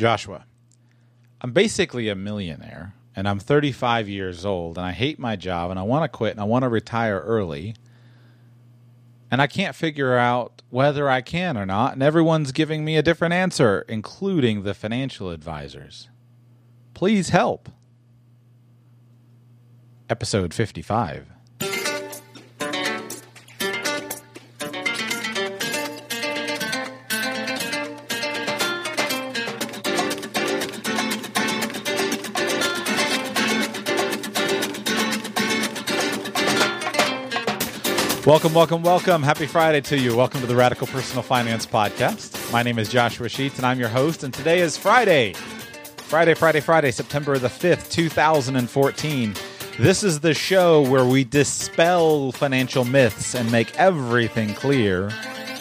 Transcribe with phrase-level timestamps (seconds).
[0.00, 0.46] Joshua,
[1.42, 5.78] I'm basically a millionaire and I'm 35 years old and I hate my job and
[5.78, 7.74] I want to quit and I want to retire early.
[9.30, 11.92] And I can't figure out whether I can or not.
[11.92, 16.08] And everyone's giving me a different answer, including the financial advisors.
[16.94, 17.68] Please help.
[20.08, 21.26] Episode 55.
[38.30, 39.22] Welcome, welcome, welcome.
[39.24, 40.14] Happy Friday to you.
[40.16, 42.52] Welcome to the Radical Personal Finance Podcast.
[42.52, 44.22] My name is Joshua Sheets, and I'm your host.
[44.22, 45.32] And today is Friday.
[45.32, 49.34] Friday, Friday, Friday, September the 5th, 2014.
[49.80, 55.06] This is the show where we dispel financial myths and make everything clear,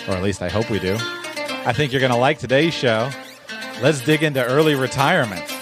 [0.08, 0.96] or at least I hope we do.
[1.66, 3.10] I think you're going to like today's show.
[3.82, 5.59] Let's dig into early retirement.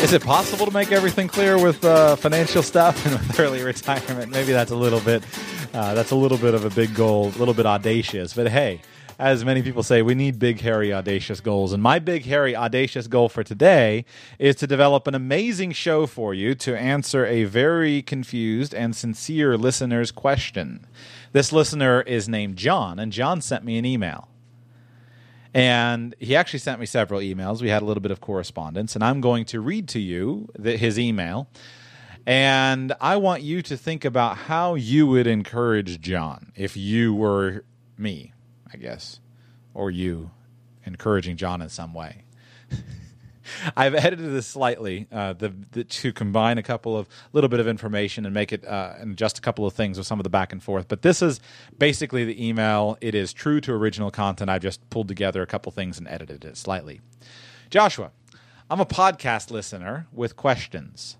[0.00, 4.30] Is it possible to make everything clear with uh, financial stuff and with early retirement?
[4.30, 5.24] Maybe that's a little bit
[5.74, 8.32] uh, that's a little bit of a big goal, a little bit audacious.
[8.32, 8.80] But hey,
[9.18, 11.72] as many people say, we need big, hairy, audacious goals.
[11.72, 14.04] And my big, hairy, audacious goal for today
[14.38, 19.58] is to develop an amazing show for you to answer a very confused and sincere
[19.58, 20.86] listener's question.
[21.32, 24.28] This listener is named John, and John sent me an email.
[25.54, 27.62] And he actually sent me several emails.
[27.62, 30.76] We had a little bit of correspondence, and I'm going to read to you the,
[30.76, 31.48] his email.
[32.26, 37.64] And I want you to think about how you would encourage John if you were
[37.96, 38.34] me,
[38.70, 39.20] I guess,
[39.72, 40.30] or you
[40.84, 42.24] encouraging John in some way.
[43.76, 47.68] I've edited this slightly uh, the, the, to combine a couple of little bit of
[47.68, 50.30] information and make it uh, and just a couple of things with some of the
[50.30, 50.88] back and forth.
[50.88, 51.40] But this is
[51.78, 52.96] basically the email.
[53.00, 54.50] It is true to original content.
[54.50, 57.00] I've just pulled together a couple things and edited it slightly.
[57.70, 58.10] Joshua,
[58.70, 61.16] I'm a podcast listener with questions.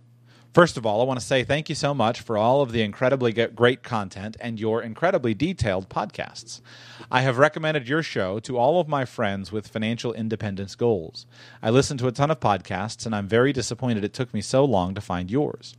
[0.54, 2.81] First of all, I want to say thank you so much for all of the
[2.82, 6.62] incredibly great content and your incredibly detailed podcasts.
[7.10, 11.26] I have recommended your show to all of my friends with financial independence goals.
[11.62, 14.64] I listen to a ton of podcasts, and I'm very disappointed it took me so
[14.64, 15.76] long to find yours.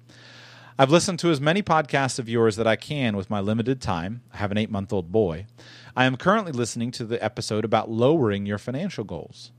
[0.78, 4.22] I've listened to as many podcasts of yours that I can with my limited time.
[4.34, 5.47] I have an eight month old boy.
[5.96, 9.52] I am currently listening to the episode about lowering your financial goals.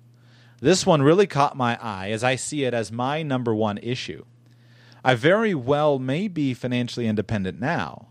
[0.61, 4.25] This one really caught my eye as I see it as my number one issue.
[5.05, 8.09] I very well may be financially independent now,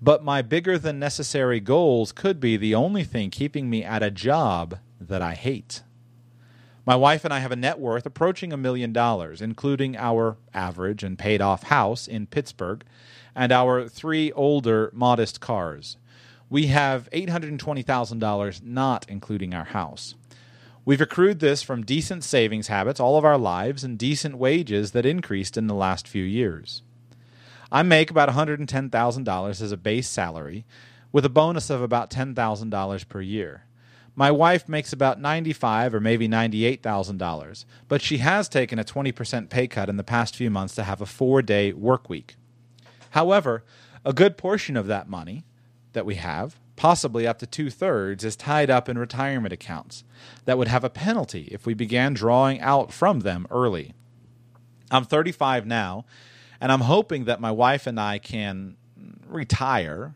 [0.00, 4.10] but my bigger than necessary goals could be the only thing keeping me at a
[4.10, 5.82] job that I hate.
[6.86, 11.02] My wife and I have a net worth approaching a million dollars, including our average
[11.02, 12.84] and paid off house in Pittsburgh
[13.34, 15.96] and our three older, modest cars.
[16.50, 20.14] We have $820,000 not including our house.
[20.86, 25.06] We've accrued this from decent savings habits all of our lives and decent wages that
[25.06, 26.82] increased in the last few years.
[27.72, 30.64] I make about $110,000 as a base salary,
[31.10, 33.64] with a bonus of about $10,000 per year.
[34.16, 39.66] My wife makes about $95 or maybe $98,000, but she has taken a 20% pay
[39.66, 42.36] cut in the past few months to have a four day work week.
[43.10, 43.64] However,
[44.04, 45.44] a good portion of that money
[45.94, 50.04] that we have possibly up to two thirds, is tied up in retirement accounts
[50.44, 53.94] that would have a penalty if we began drawing out from them early.
[54.90, 56.04] I'm 35 now,
[56.60, 58.76] and I'm hoping that my wife and I can
[59.26, 60.14] retire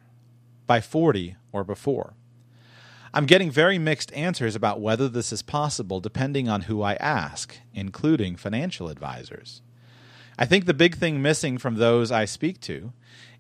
[0.67, 2.15] by 40 or before.
[3.13, 7.57] I'm getting very mixed answers about whether this is possible depending on who I ask,
[7.73, 9.63] including financial advisors.
[10.39, 12.93] I think the big thing missing from those I speak to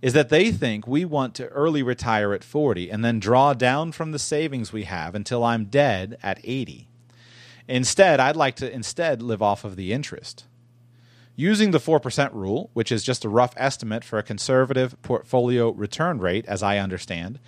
[0.02, 3.92] is that they think we want to early retire at 40 and then draw down
[3.92, 6.88] from the savings we have until I'm dead at 80.
[7.68, 10.44] Instead, I'd like to instead live off of the interest.
[11.36, 16.18] Using the 4% rule, which is just a rough estimate for a conservative portfolio return
[16.18, 17.38] rate, as I understand,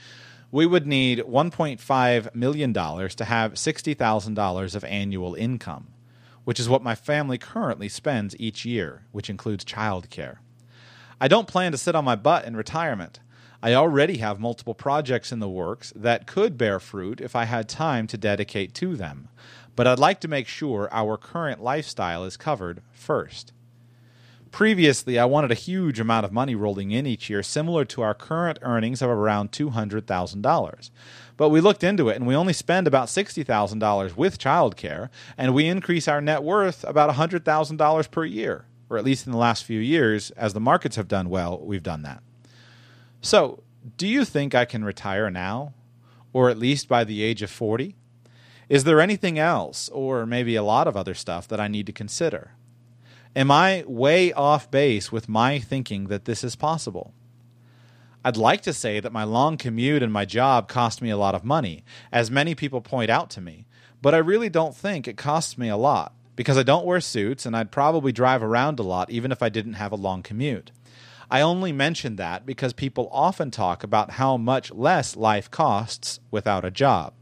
[0.53, 5.89] we would need $1.5 million to have $60,000 of annual income,
[6.45, 10.39] which is what my family currently spends each year, which includes childcare.
[11.21, 13.21] I don't plan to sit on my butt in retirement.
[13.63, 17.69] I already have multiple projects in the works that could bear fruit if I had
[17.69, 19.29] time to dedicate to them,
[19.77, 23.53] but I'd like to make sure our current lifestyle is covered first.
[24.51, 28.15] Previously, I wanted a huge amount of money rolling in each year, similar to our
[28.15, 30.91] current earnings of around $200,000.
[31.41, 35.09] But we looked into it and we only spend about $60,000 with childcare,
[35.39, 39.39] and we increase our net worth about $100,000 per year or at least in the
[39.39, 42.23] last few years, as the markets have done well, we've done that.
[43.23, 43.63] So,
[43.97, 45.73] do you think I can retire now?
[46.33, 47.97] Or at least by the age of 40?
[48.69, 51.93] Is there anything else, or maybe a lot of other stuff, that I need to
[51.93, 52.53] consider?
[53.35, 57.15] Am I way off base with my thinking that this is possible?
[58.25, 61.35] I'd like to say that my long commute and my job cost me a lot
[61.35, 63.67] of money, as many people point out to me,
[64.03, 67.47] but I really don't think it costs me a lot because I don't wear suits
[67.47, 70.71] and I'd probably drive around a lot even if I didn't have a long commute.
[71.31, 76.65] I only mention that because people often talk about how much less life costs without
[76.65, 77.15] a job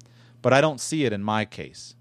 [0.42, 1.94] but I don't see it in my case.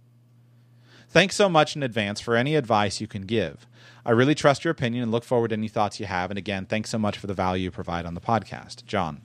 [1.10, 3.66] Thanks so much in advance for any advice you can give.
[4.08, 6.32] I really trust your opinion and look forward to any thoughts you have.
[6.32, 8.86] And again, thanks so much for the value you provide on the podcast.
[8.86, 9.22] John.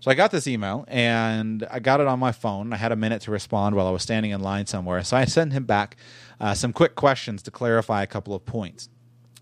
[0.00, 2.74] So I got this email and I got it on my phone.
[2.74, 5.02] I had a minute to respond while I was standing in line somewhere.
[5.02, 5.96] So I sent him back
[6.38, 8.90] uh, some quick questions to clarify a couple of points.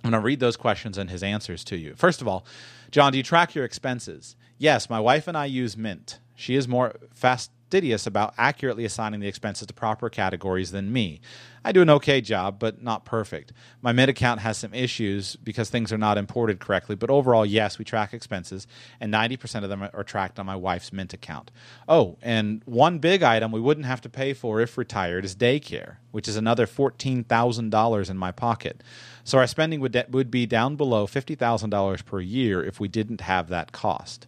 [0.04, 1.94] I'm going to read those questions and his answers to you.
[1.96, 2.46] First of all,
[2.92, 4.36] John, do you track your expenses?
[4.56, 6.20] Yes, my wife and I use Mint.
[6.36, 11.20] She is more fast fastidious about accurately assigning the expenses to proper categories than me.
[11.62, 13.52] I do an okay job, but not perfect.
[13.82, 17.78] My Mint account has some issues because things are not imported correctly, but overall, yes,
[17.78, 18.66] we track expenses,
[19.00, 21.50] and 90% of them are tracked on my wife's Mint account.
[21.86, 25.96] Oh, and one big item we wouldn't have to pay for if retired is daycare,
[26.10, 28.82] which is another $14,000 in my pocket.
[29.24, 33.20] So our spending would, de- would be down below $50,000 per year if we didn't
[33.20, 34.26] have that cost.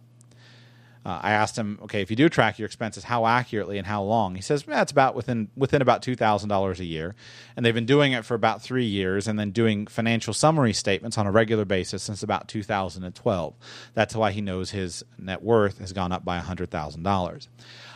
[1.03, 4.03] Uh, I asked him, okay, if you do track your expenses, how accurately and how
[4.03, 4.35] long?
[4.35, 7.15] He says, it's about within within about two thousand dollars a year,
[7.55, 11.17] and they've been doing it for about three years, and then doing financial summary statements
[11.17, 13.53] on a regular basis since about 2012.
[13.93, 17.49] That's why he knows his net worth has gone up by hundred thousand dollars.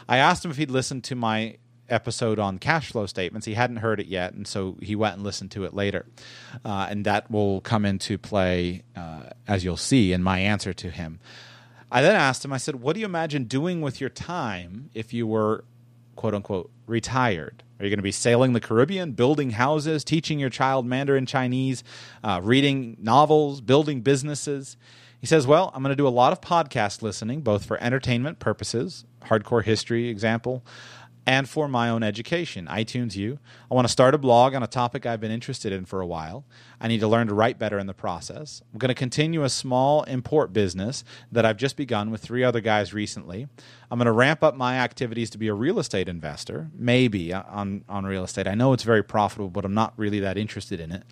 [0.09, 1.57] I asked him if he'd listened to my
[1.89, 3.45] episode on cash flow statements.
[3.45, 6.05] He hadn't heard it yet, and so he went and listened to it later.
[6.63, 10.89] Uh, and that will come into play, uh, as you'll see, in my answer to
[10.89, 11.19] him.
[11.91, 15.13] I then asked him, I said, What do you imagine doing with your time if
[15.13, 15.63] you were,
[16.15, 17.63] quote unquote, retired?
[17.79, 21.83] Are you going to be sailing the Caribbean, building houses, teaching your child Mandarin Chinese,
[22.23, 24.77] uh, reading novels, building businesses?
[25.19, 28.39] He says, Well, I'm going to do a lot of podcast listening, both for entertainment
[28.39, 30.63] purposes, hardcore history example,
[31.27, 32.67] and for my own education.
[32.67, 33.39] iTunes U.
[33.69, 36.05] I want to start a blog on a topic I've been interested in for a
[36.05, 36.45] while.
[36.79, 38.61] I need to learn to write better in the process.
[38.71, 42.61] I'm going to continue a small import business that I've just begun with three other
[42.61, 43.47] guys recently.
[43.89, 47.43] I'm going to ramp up my activities to be a real estate investor, maybe uh,
[47.49, 48.47] on, on real estate.
[48.47, 51.03] I know it's very profitable, but I'm not really that interested in it.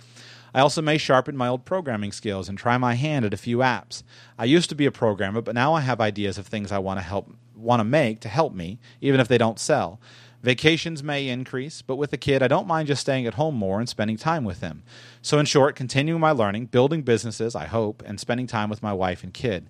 [0.54, 3.57] I also may sharpen my old programming skills and try my hand at a few
[3.57, 4.04] apps.
[4.38, 7.00] I used to be a programmer, but now I have ideas of things I want
[7.00, 7.33] to help
[7.63, 10.00] want to make to help me, even if they don't sell.
[10.44, 13.80] Vacations may increase, but with a kid, I don't mind just staying at home more
[13.80, 14.83] and spending time with him.
[15.21, 18.92] So, in short, continuing my learning, building businesses, I hope, and spending time with my
[18.92, 19.68] wife and kid.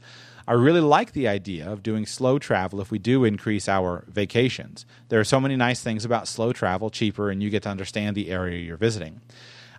[0.48, 4.86] I really like the idea of doing slow travel if we do increase our vacations.
[5.10, 8.16] There are so many nice things about slow travel, cheaper, and you get to understand
[8.16, 9.22] the area you're visiting.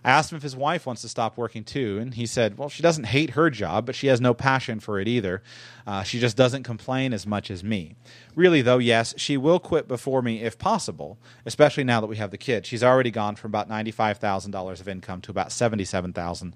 [0.05, 2.69] I asked him if his wife wants to stop working too, and he said, well,
[2.69, 5.41] she doesn't hate her job, but she has no passion for it either.
[5.87, 7.95] Uh, she just doesn't complain as much as me.
[8.35, 12.29] Really, though, yes, she will quit before me if possible, especially now that we have
[12.29, 12.67] the kid.
[12.67, 16.55] She's already gone from about $95,000 of income to about 77,000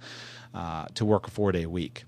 [0.53, 2.03] uh, to work a four day week.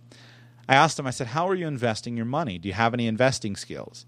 [0.70, 2.60] I asked him, I said, How are you investing your money?
[2.60, 4.06] Do you have any investing skills?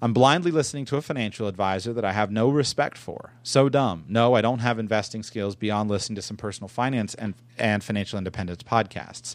[0.00, 3.32] I'm blindly listening to a financial advisor that I have no respect for.
[3.42, 4.04] So dumb.
[4.08, 8.16] No, I don't have investing skills beyond listening to some personal finance and, and financial
[8.16, 9.34] independence podcasts.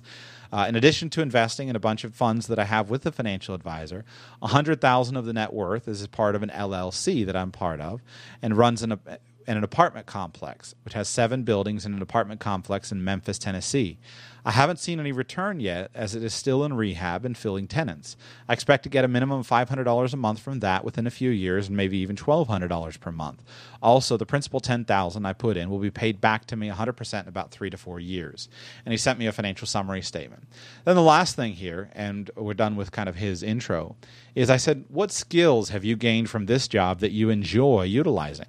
[0.53, 3.11] Uh, in addition to investing in a bunch of funds that I have with the
[3.11, 4.05] financial advisor,
[4.39, 8.01] 100,000 of the net worth is part of an LLC that I'm part of
[8.41, 8.99] and runs an,
[9.47, 13.97] in an apartment complex, which has seven buildings in an apartment complex in Memphis, Tennessee.
[14.45, 18.17] I haven't seen any return yet, as it is still in rehab and filling tenants.
[18.49, 21.29] I expect to get a minimum of $500 a month from that within a few
[21.29, 23.41] years, and maybe even $1,200 per month.
[23.81, 27.29] Also, the principal 10000 I put in will be paid back to me 100% in
[27.29, 28.49] about three to four years.
[28.85, 30.43] And he sent me a financial summary statement.
[30.83, 33.95] Then the last thing here, and we're done with kind of his intro,
[34.35, 38.47] is I said, What skills have you gained from this job that you enjoy utilizing?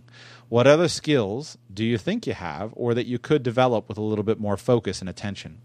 [0.49, 4.03] What other skills do you think you have or that you could develop with a
[4.03, 5.59] little bit more focus and attention?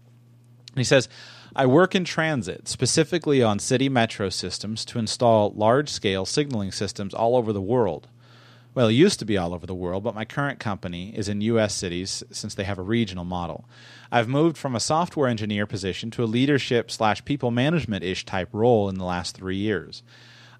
[0.70, 1.08] And he says,
[1.54, 7.12] I work in transit, specifically on city metro systems, to install large scale signaling systems
[7.12, 8.08] all over the world.
[8.72, 11.40] Well, it used to be all over the world, but my current company is in
[11.40, 11.74] U.S.
[11.74, 13.68] cities since they have a regional model.
[14.12, 18.48] I've moved from a software engineer position to a leadership slash people management ish type
[18.52, 20.04] role in the last three years.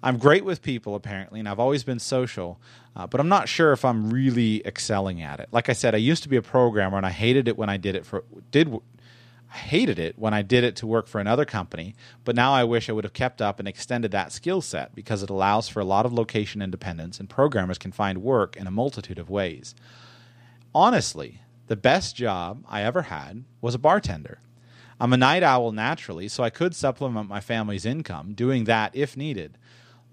[0.03, 2.59] I'm great with people apparently, and I've always been social,
[2.95, 5.49] uh, but I'm not sure if I'm really excelling at it.
[5.51, 7.77] Like I said, I used to be a programmer, and I hated it when I
[7.77, 8.73] did it for did
[9.53, 11.93] I hated it when I did it to work for another company,
[12.23, 15.23] but now I wish I would have kept up and extended that skill set because
[15.23, 18.71] it allows for a lot of location independence and programmers can find work in a
[18.71, 19.75] multitude of ways.
[20.73, 24.39] Honestly, the best job I ever had was a bartender.
[25.01, 29.17] I'm a night owl naturally, so I could supplement my family's income doing that if
[29.17, 29.57] needed.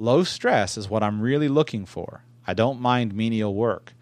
[0.00, 2.22] Low stress is what I'm really looking for.
[2.46, 3.94] I don't mind menial work.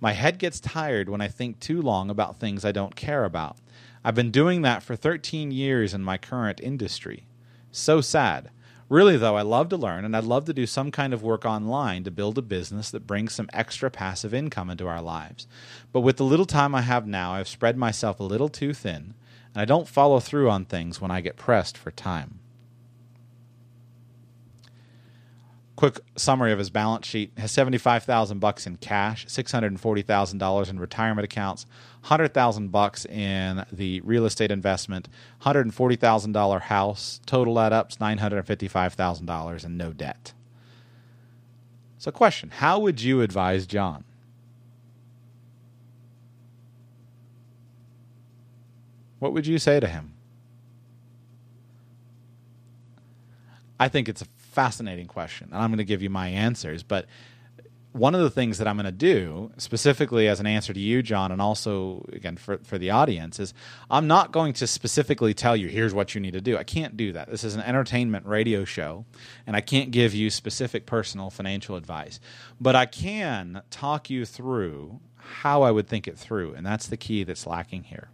[0.00, 3.58] My head gets tired when I think too long about things I don't care about.
[4.04, 7.28] I've been doing that for 13 years in my current industry.
[7.70, 8.50] So sad.
[8.88, 11.44] Really, though, I love to learn and I'd love to do some kind of work
[11.44, 15.46] online to build a business that brings some extra passive income into our lives.
[15.92, 19.14] But with the little time I have now, I've spread myself a little too thin,
[19.54, 22.40] and I don't follow through on things when I get pressed for time.
[25.76, 31.66] Quick summary of his balance sheet has 75,000 bucks in cash, $640,000 in retirement accounts,
[32.02, 35.08] 100,000 bucks in the real estate investment,
[35.42, 40.32] $140,000 house, total add ups $955,000 and no debt.
[41.98, 44.04] So question, how would you advise John?
[49.18, 50.12] What would you say to him?
[53.80, 56.82] I think it's a fascinating question, and I'm going to give you my answers.
[56.82, 57.06] But
[57.92, 61.00] one of the things that I'm going to do, specifically as an answer to you,
[61.00, 63.54] John, and also again for, for the audience, is
[63.88, 66.56] I'm not going to specifically tell you, here's what you need to do.
[66.56, 67.30] I can't do that.
[67.30, 69.04] This is an entertainment radio show,
[69.46, 72.18] and I can't give you specific personal financial advice.
[72.60, 76.96] But I can talk you through how I would think it through, and that's the
[76.96, 78.08] key that's lacking here.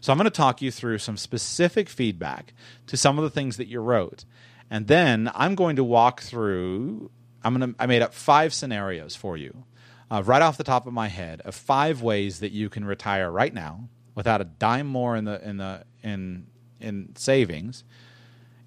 [0.00, 2.52] So I'm going to talk you through some specific feedback
[2.86, 4.24] to some of the things that you wrote
[4.70, 7.10] and then I'm going to walk through.
[7.42, 7.80] I'm going to.
[7.80, 9.64] I made up five scenarios for you,
[10.10, 13.30] uh, right off the top of my head, of five ways that you can retire
[13.30, 16.46] right now without a dime more in the in the in
[16.80, 17.84] in savings.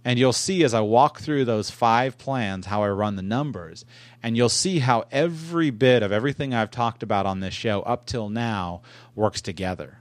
[0.04, 3.86] And you'll see as I walk through those five plans how I run the numbers.
[4.24, 8.08] And you'll see how every bit of everything I've talked about on this show up
[8.08, 8.82] till now
[9.14, 10.01] works together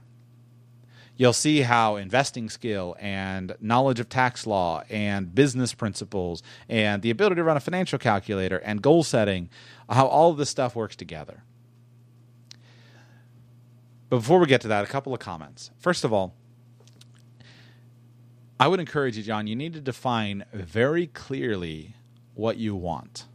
[1.21, 7.11] you'll see how investing skill and knowledge of tax law and business principles and the
[7.11, 9.47] ability to run a financial calculator and goal setting,
[9.87, 11.43] how all of this stuff works together.
[14.09, 15.69] But before we get to that, a couple of comments.
[15.77, 16.33] First of all,
[18.59, 21.93] I would encourage you, John, you need to define very clearly
[22.33, 23.25] what you want.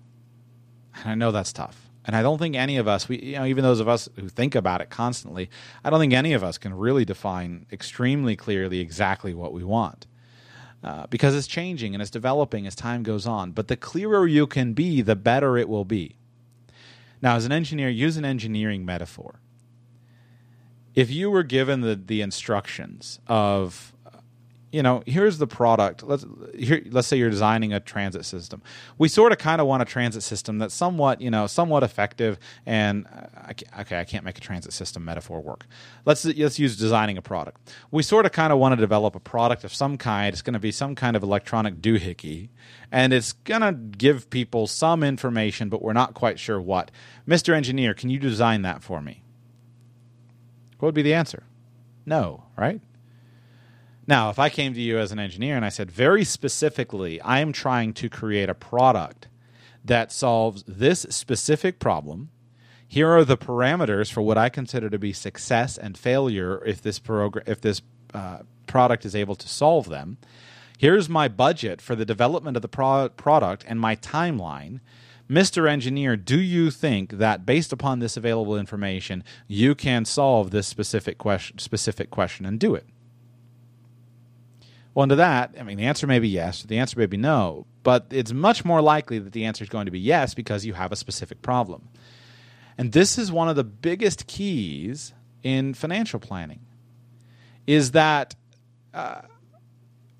[0.96, 1.85] And I know that's tough.
[2.06, 4.28] And I don't think any of us, we, you know, even those of us who
[4.28, 5.50] think about it constantly,
[5.84, 10.06] I don't think any of us can really define extremely clearly exactly what we want.
[10.84, 13.50] Uh, because it's changing and it's developing as time goes on.
[13.50, 16.16] But the clearer you can be, the better it will be.
[17.20, 19.40] Now, as an engineer, use an engineering metaphor.
[20.94, 23.92] If you were given the, the instructions of
[24.72, 26.02] you know, here's the product.
[26.02, 28.62] Let's here, let's say you're designing a transit system.
[28.98, 32.38] We sort of kind of want a transit system that's somewhat, you know, somewhat effective.
[32.66, 35.66] And uh, okay, I can't make a transit system metaphor work.
[36.04, 37.72] Let's let's use designing a product.
[37.90, 40.32] We sort of kind of want to develop a product of some kind.
[40.32, 42.48] It's going to be some kind of electronic doohickey,
[42.90, 46.90] and it's going to give people some information, but we're not quite sure what.
[47.24, 49.22] Mister Engineer, can you design that for me?
[50.78, 51.44] What would be the answer?
[52.04, 52.80] No, right?
[54.06, 57.40] Now, if I came to you as an engineer and I said, very specifically, I
[57.40, 59.28] am trying to create a product
[59.84, 62.30] that solves this specific problem.
[62.86, 67.00] Here are the parameters for what I consider to be success and failure if this
[67.46, 67.82] if this
[68.14, 70.18] uh, product is able to solve them.
[70.78, 74.80] Here's my budget for the development of the pro- product and my timeline.
[75.28, 75.68] Mr.
[75.68, 81.18] Engineer, do you think that based upon this available information, you can solve this specific
[81.58, 82.86] specific question and do it?
[84.96, 87.66] Well, into that, I mean, the answer may be yes, the answer may be no,
[87.82, 90.72] but it's much more likely that the answer is going to be yes because you
[90.72, 91.90] have a specific problem.
[92.78, 95.12] And this is one of the biggest keys
[95.42, 96.60] in financial planning
[97.66, 98.36] is that
[98.94, 99.20] uh,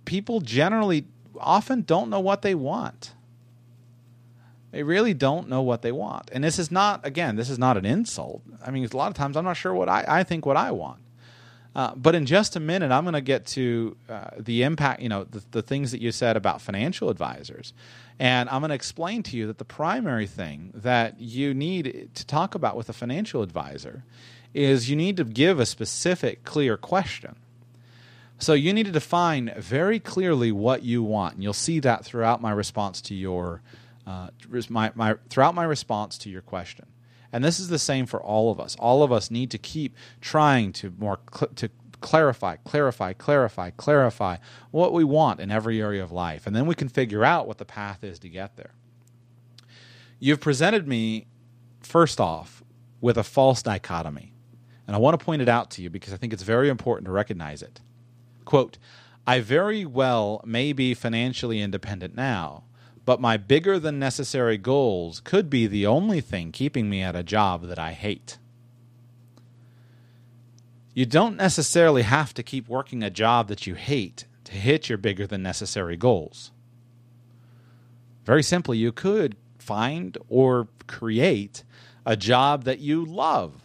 [0.04, 1.06] people generally
[1.40, 3.14] often don't know what they want.
[4.72, 6.28] They really don't know what they want.
[6.34, 8.42] And this is not, again, this is not an insult.
[8.62, 10.70] I mean, a lot of times I'm not sure what I, I think what I
[10.72, 11.00] want.
[11.76, 15.10] Uh, but in just a minute, I'm going to get to uh, the impact, you
[15.10, 17.74] know, the, the things that you said about financial advisors.
[18.18, 22.26] And I'm going to explain to you that the primary thing that you need to
[22.26, 24.04] talk about with a financial advisor
[24.54, 27.36] is you need to give a specific, clear question.
[28.38, 31.34] So you need to define very clearly what you want.
[31.34, 33.60] And you'll see that throughout my response to your
[34.06, 34.28] uh,
[34.70, 36.86] my, my, throughout my response to your question.
[37.32, 38.76] And this is the same for all of us.
[38.78, 44.36] All of us need to keep trying to more cl- to clarify, clarify, clarify, clarify
[44.70, 46.46] what we want in every area of life.
[46.46, 48.72] And then we can figure out what the path is to get there.
[50.18, 51.26] You've presented me,
[51.80, 52.62] first off,
[53.00, 54.32] with a false dichotomy.
[54.86, 57.06] And I want to point it out to you because I think it's very important
[57.06, 57.80] to recognize it.
[58.44, 58.78] Quote,
[59.26, 62.62] I very well may be financially independent now,
[63.06, 67.22] but my bigger than necessary goals could be the only thing keeping me at a
[67.22, 68.36] job that I hate.
[70.92, 74.98] You don't necessarily have to keep working a job that you hate to hit your
[74.98, 76.50] bigger than necessary goals.
[78.24, 81.62] Very simply, you could find or create
[82.04, 83.62] a job that you love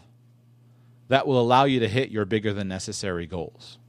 [1.07, 3.79] that will allow you to hit your bigger than necessary goals.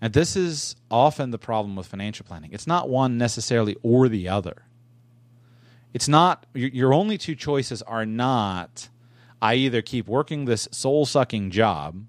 [0.00, 2.50] And this is often the problem with financial planning.
[2.52, 4.62] It's not one necessarily or the other.
[5.92, 8.88] It's not, your only two choices are not
[9.40, 12.04] I either keep working this soul sucking job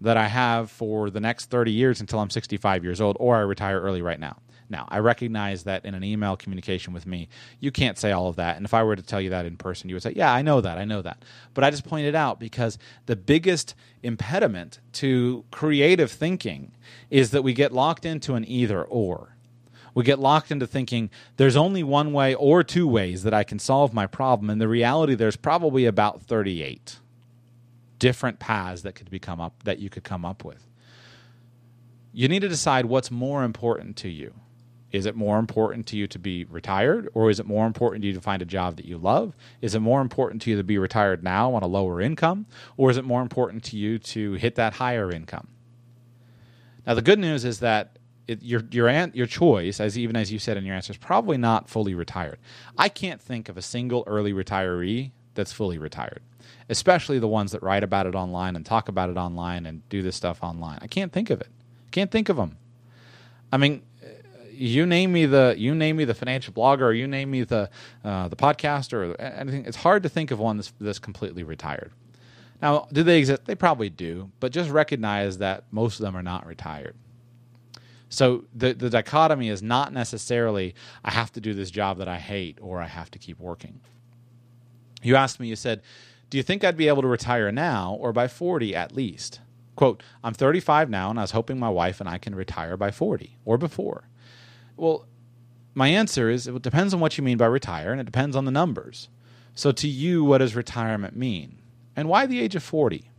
[0.00, 3.40] that I have for the next 30 years until I'm 65 years old, or I
[3.40, 4.38] retire early right now.
[4.68, 7.28] Now, I recognize that in an email communication with me,
[7.60, 8.56] you can't say all of that.
[8.56, 10.42] And if I were to tell you that in person, you would say, Yeah, I
[10.42, 10.78] know that.
[10.78, 11.22] I know that.
[11.54, 16.72] But I just pointed out because the biggest impediment to creative thinking
[17.10, 19.36] is that we get locked into an either or
[19.96, 21.08] we get locked into thinking
[21.38, 24.50] there's only one way or two ways that I can solve my problem.
[24.50, 26.98] And the reality, there's probably about 38
[27.98, 30.66] different paths that could become up that you could come up with.
[32.12, 34.34] You need to decide what's more important to you.
[34.96, 38.08] Is it more important to you to be retired, or is it more important to
[38.08, 39.36] you to find a job that you love?
[39.60, 42.46] Is it more important to you to be retired now on a lower income,
[42.78, 45.48] or is it more important to you to hit that higher income?
[46.86, 50.38] Now, the good news is that it, your your your choice, as even as you
[50.38, 52.38] said in your answer, is probably not fully retired.
[52.78, 56.22] I can't think of a single early retiree that's fully retired,
[56.70, 60.00] especially the ones that write about it online and talk about it online and do
[60.00, 60.78] this stuff online.
[60.80, 61.50] I can't think of it.
[61.90, 62.56] Can't think of them.
[63.52, 63.82] I mean,
[64.56, 67.70] you name me the you name me the financial blogger, or you name me the
[68.04, 69.64] uh, the podcaster, or anything.
[69.66, 71.92] It's hard to think of one that's, that's completely retired.
[72.62, 73.44] Now, do they exist?
[73.44, 76.96] They probably do, but just recognize that most of them are not retired.
[78.08, 82.18] So the the dichotomy is not necessarily I have to do this job that I
[82.18, 83.80] hate or I have to keep working.
[85.02, 85.82] You asked me, you said,
[86.30, 89.40] "Do you think I'd be able to retire now or by 40 at least?"
[89.74, 92.90] Quote, "I'm 35 now and I was hoping my wife and I can retire by
[92.90, 94.08] 40 or before."
[94.76, 95.06] Well,
[95.74, 98.44] my answer is it depends on what you mean by retire and it depends on
[98.44, 99.08] the numbers.
[99.54, 101.58] So to you, what does retirement mean?
[101.94, 103.10] And why the age of 40?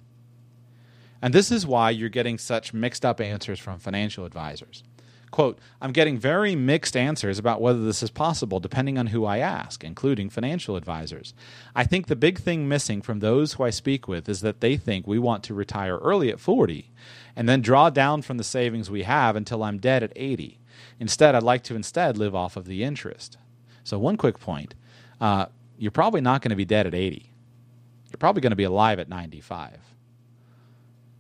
[1.22, 4.84] And this is why you're getting such mixed up answers from financial advisors.
[5.30, 9.39] Quote, I'm getting very mixed answers about whether this is possible depending on who I
[9.39, 11.34] ask, including financial advisors.
[11.76, 14.78] I think the big thing missing from those who I speak with is that they
[14.78, 16.91] think we want to retire early at 40
[17.36, 20.60] and then draw down from the savings we have until I'm dead at 80.
[20.99, 23.37] Instead, I'd like to instead live off of the interest.
[23.83, 24.75] So, one quick point
[25.19, 27.31] uh, you're probably not going to be dead at 80.
[28.11, 29.79] You're probably going to be alive at 95.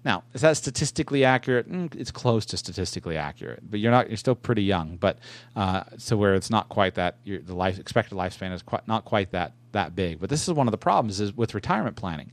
[0.07, 1.69] Now, is that statistically accurate?
[1.69, 4.07] Mm, it's close to statistically accurate, but you're not.
[4.07, 5.19] You're still pretty young, but
[5.55, 9.31] uh, so where it's not quite that the life expected lifespan is quite, not quite
[9.31, 10.21] that that big.
[10.21, 12.31] But this is one of the problems is with retirement planning.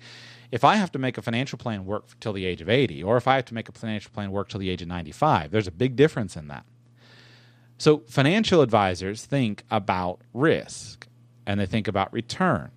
[0.52, 3.16] If I have to make a financial plan work till the age of 80, or
[3.16, 5.66] if I have to make a financial plan work till the age of 95, there's
[5.66, 6.64] a big difference in that.
[7.78, 11.06] So financial advisors think about risk
[11.46, 12.70] and they think about return,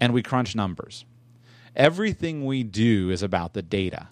[0.00, 1.04] and we crunch numbers.
[1.76, 4.08] Everything we do is about the data.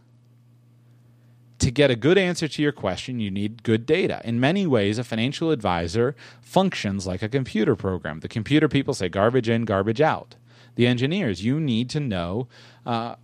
[1.60, 4.20] To get a good answer to your question, you need good data.
[4.22, 8.20] In many ways, a financial advisor functions like a computer program.
[8.20, 10.36] The computer people say garbage in, garbage out.
[10.74, 12.48] The engineers, you need to know
[12.84, 13.14] uh,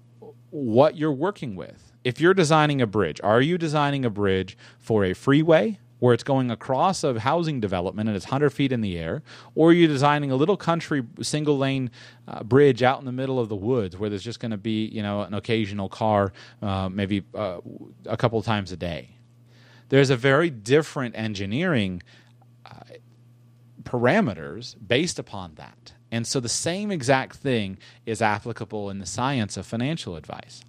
[0.50, 1.92] what you're working with.
[2.02, 6.24] If you're designing a bridge, are you designing a bridge for a freeway where it's
[6.24, 9.22] going across a housing development and it's 100 feet in the air,
[9.54, 11.90] or you're designing a little country single lane
[12.26, 14.86] uh, bridge out in the middle of the woods where there's just going to be
[14.86, 16.32] you know an occasional car,
[16.62, 17.60] uh, maybe uh,
[18.06, 19.10] a couple times a day.
[19.88, 22.02] There's a very different engineering
[22.64, 22.70] uh,
[23.82, 25.92] parameters based upon that.
[26.12, 30.62] And so the same exact thing is applicable in the science of financial advice.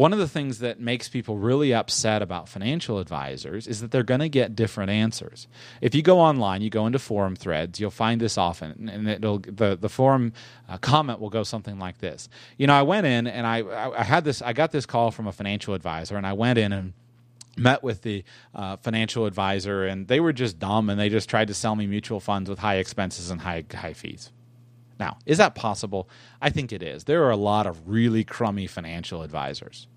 [0.00, 4.02] One of the things that makes people really upset about financial advisors is that they're
[4.02, 5.46] going to get different answers.
[5.82, 9.40] If you go online, you go into forum threads, you'll find this often, and it'll
[9.40, 10.32] the the forum
[10.70, 12.30] uh, comment will go something like this.
[12.56, 13.58] You know, I went in and I
[14.00, 16.72] I had this I got this call from a financial advisor, and I went in
[16.72, 16.94] and
[17.58, 21.48] met with the uh, financial advisor and they were just dumb and they just tried
[21.48, 24.30] to sell me mutual funds with high expenses and high high fees
[25.00, 26.08] Now, is that possible?
[26.42, 27.04] I think it is.
[27.04, 29.88] There are a lot of really crummy financial advisors.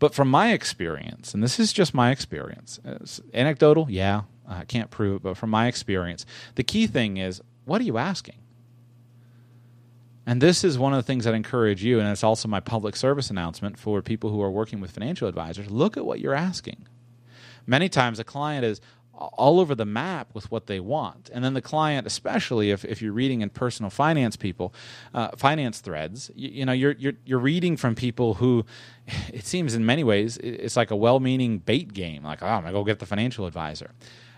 [0.00, 2.98] But from my experience, and this is just my experience, uh,
[3.34, 7.80] anecdotal, yeah, I can't prove it, but from my experience, the key thing is what
[7.80, 8.36] are you asking?
[10.26, 12.60] And this is one of the things that I encourage you, and it's also my
[12.60, 15.70] public service announcement for people who are working with financial advisors.
[15.70, 16.86] Look at what you're asking.
[17.66, 18.80] Many times a client is
[19.20, 21.30] all over the map with what they want.
[21.32, 24.74] And then the client, especially if, if you're reading in personal finance people,
[25.14, 28.64] uh, finance threads, you, you, know, you're, you're, you're reading from people who
[29.32, 32.24] it seems in many ways it's like a well-meaning bait game.
[32.24, 33.92] Like, oh, I'm to go get the financial advisor.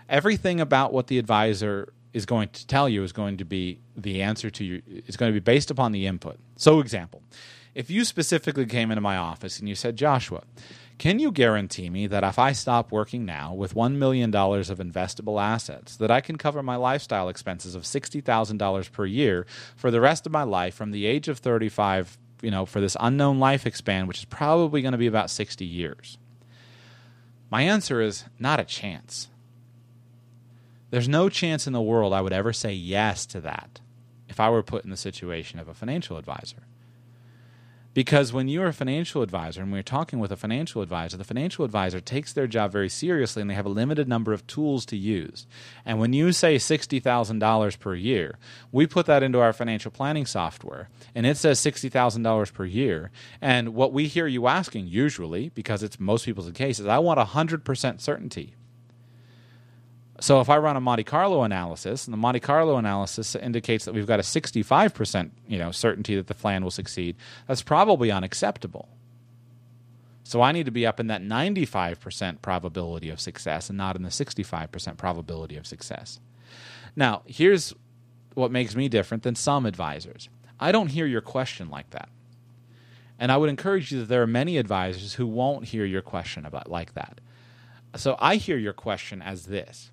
[0.09, 4.21] Everything about what the advisor is going to tell you is going to be the
[4.21, 4.81] answer to you.
[4.87, 6.37] It's going to be based upon the input.
[6.57, 7.23] So, example,
[7.73, 10.43] if you specifically came into my office and you said, Joshua,
[10.97, 15.41] can you guarantee me that if I stop working now with $1 million of investable
[15.41, 20.25] assets, that I can cover my lifestyle expenses of $60,000 per year for the rest
[20.25, 24.07] of my life from the age of 35, you know, for this unknown life expand,
[24.07, 26.17] which is probably going to be about 60 years?
[27.49, 29.29] My answer is not a chance.
[30.89, 33.81] There's no chance in the world I would ever say yes to that
[34.29, 36.67] if I were put in the situation of a financial advisor.
[37.93, 41.63] Because when you're a financial advisor and we're talking with a financial advisor, the financial
[41.63, 44.97] advisor takes their job very seriously and they have a limited number of tools to
[44.97, 45.45] use.
[45.85, 48.37] And when you say $60,000 per year,
[48.71, 53.11] we put that into our financial planning software and it says $60,000 per year.
[53.41, 57.19] And what we hear you asking, usually, because it's most people's case, is I want
[57.19, 58.55] 100% certainty.
[60.23, 63.93] So if I run a Monte Carlo analysis, and the Monte Carlo analysis indicates that
[63.93, 68.87] we've got a 65% you know, certainty that the plan will succeed, that's probably unacceptable.
[70.23, 74.03] So I need to be up in that 95% probability of success and not in
[74.03, 76.21] the 65% probability of success.
[76.95, 77.73] Now, here's
[78.33, 80.29] what makes me different than some advisors.
[80.57, 82.07] I don't hear your question like that.
[83.19, 86.45] And I would encourage you that there are many advisors who won't hear your question
[86.45, 87.19] about like that.
[87.97, 89.91] So I hear your question as this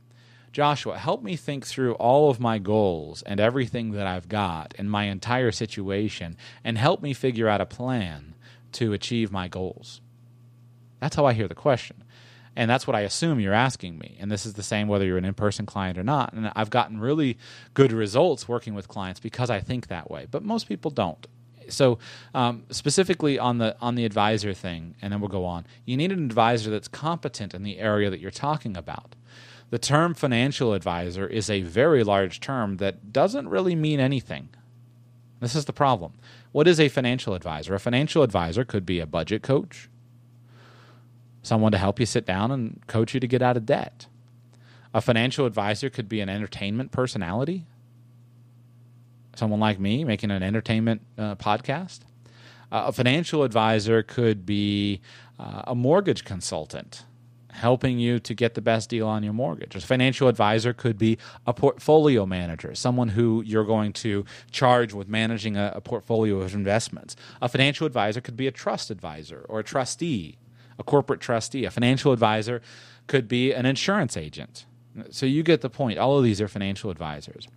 [0.52, 4.90] Joshua, help me think through all of my goals and everything that I've got and
[4.90, 8.34] my entire situation, and help me figure out a plan
[8.72, 10.00] to achieve my goals.
[11.00, 12.04] That's how I hear the question.
[12.56, 14.16] And that's what I assume you're asking me.
[14.20, 16.32] And this is the same whether you're an in person client or not.
[16.32, 17.38] And I've gotten really
[17.74, 20.26] good results working with clients because I think that way.
[20.30, 21.26] But most people don't.
[21.68, 22.00] So
[22.34, 25.66] um, specifically on the on the advisor thing, and then we'll go on.
[25.84, 29.14] You need an advisor that's competent in the area that you're talking about.
[29.70, 34.48] The term financial advisor is a very large term that doesn't really mean anything.
[35.38, 36.14] This is the problem.
[36.52, 37.74] What is a financial advisor?
[37.74, 39.88] A financial advisor could be a budget coach,
[41.42, 44.06] someone to help you sit down and coach you to get out of debt.
[44.92, 47.64] A financial advisor could be an entertainment personality,
[49.36, 52.00] someone like me making an entertainment uh, podcast.
[52.72, 55.00] Uh, a financial advisor could be
[55.38, 57.04] uh, a mortgage consultant
[57.52, 59.74] helping you to get the best deal on your mortgage.
[59.74, 65.08] A financial advisor could be a portfolio manager, someone who you're going to charge with
[65.08, 67.16] managing a, a, portfolio of investments.
[67.42, 70.38] A financial advisor could be a trust advisor or a trustee,
[70.78, 71.64] a corporate trustee.
[71.64, 72.62] A financial advisor
[73.06, 74.66] could be an insurance agent.
[75.10, 75.98] So you get the point.
[75.98, 77.48] All of these are financial advisors.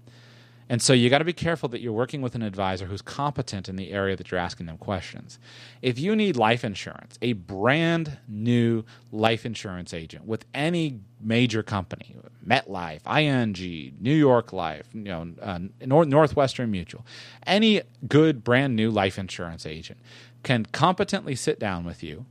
[0.69, 3.67] And so you got to be careful that you're working with an advisor who's competent
[3.67, 5.39] in the area that you're asking them questions.
[5.81, 12.15] If you need life insurance, a brand new life insurance agent with any major company,
[12.45, 17.05] MetLife, ING, New York Life, you know, uh, Northwestern Mutual,
[17.45, 19.99] any good brand new life insurance agent
[20.43, 22.25] can competently sit down with you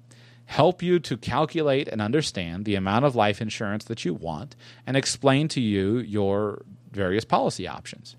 [0.47, 4.55] help you to calculate and understand the amount of life insurance that you want
[4.87, 8.17] and explain to you your various policy options.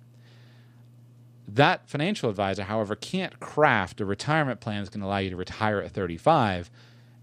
[1.54, 5.36] That financial advisor, however, can't craft a retirement plan that's going to allow you to
[5.36, 6.72] retire at 35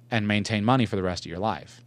[0.08, 1.82] and maintain money for the rest of your life.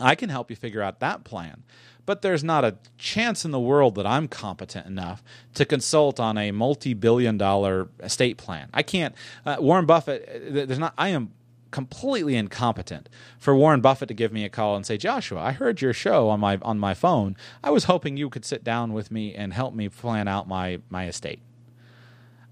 [0.00, 1.62] I can help you figure out that plan,
[2.06, 5.22] but there's not a chance in the world that I'm competent enough
[5.54, 8.70] to consult on a multi-billion dollar estate plan.
[8.72, 9.14] I can't.
[9.44, 10.26] Uh, Warren Buffett.
[10.52, 10.94] There's not.
[10.96, 11.30] I am
[11.74, 15.80] completely incompetent for Warren Buffett to give me a call and say, "Joshua, I heard
[15.80, 17.36] your show on my on my phone.
[17.64, 20.78] I was hoping you could sit down with me and help me plan out my
[20.88, 21.42] my estate."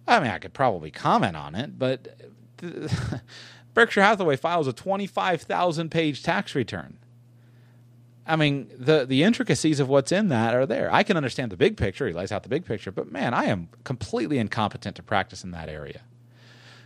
[0.09, 2.21] I mean, I could probably comment on it, but
[3.75, 6.99] Berkshire Hathaway files a 25,000 page tax return.
[8.27, 10.93] I mean, the the intricacies of what's in that are there.
[10.93, 12.09] I can understand the big picture.
[12.09, 15.53] He lays out the big picture, but man, I am completely incompetent to practice in
[15.53, 16.01] that area.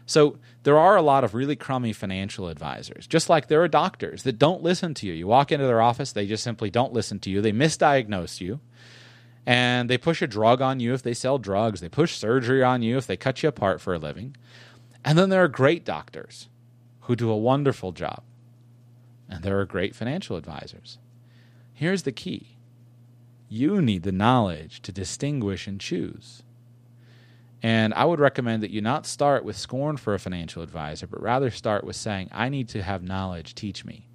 [0.07, 4.23] So there are a lot of really crummy financial advisors, just like there are doctors
[4.23, 5.13] that don't listen to you.
[5.13, 7.43] You walk into their office, they just simply don't listen to you.
[7.43, 8.61] They misdiagnose you.
[9.45, 11.81] And they push a drug on you if they sell drugs.
[11.81, 14.37] They push surgery on you if they cut you apart for a living.
[15.05, 16.49] And then there are great doctors
[17.03, 18.23] who do a wonderful job.
[19.29, 20.99] And there are great financial advisors.
[21.73, 22.57] Here's the key
[23.49, 26.43] you need the knowledge to distinguish and choose.
[27.63, 31.23] And I would recommend that you not start with scorn for a financial advisor, but
[31.23, 34.09] rather start with saying, I need to have knowledge, teach me.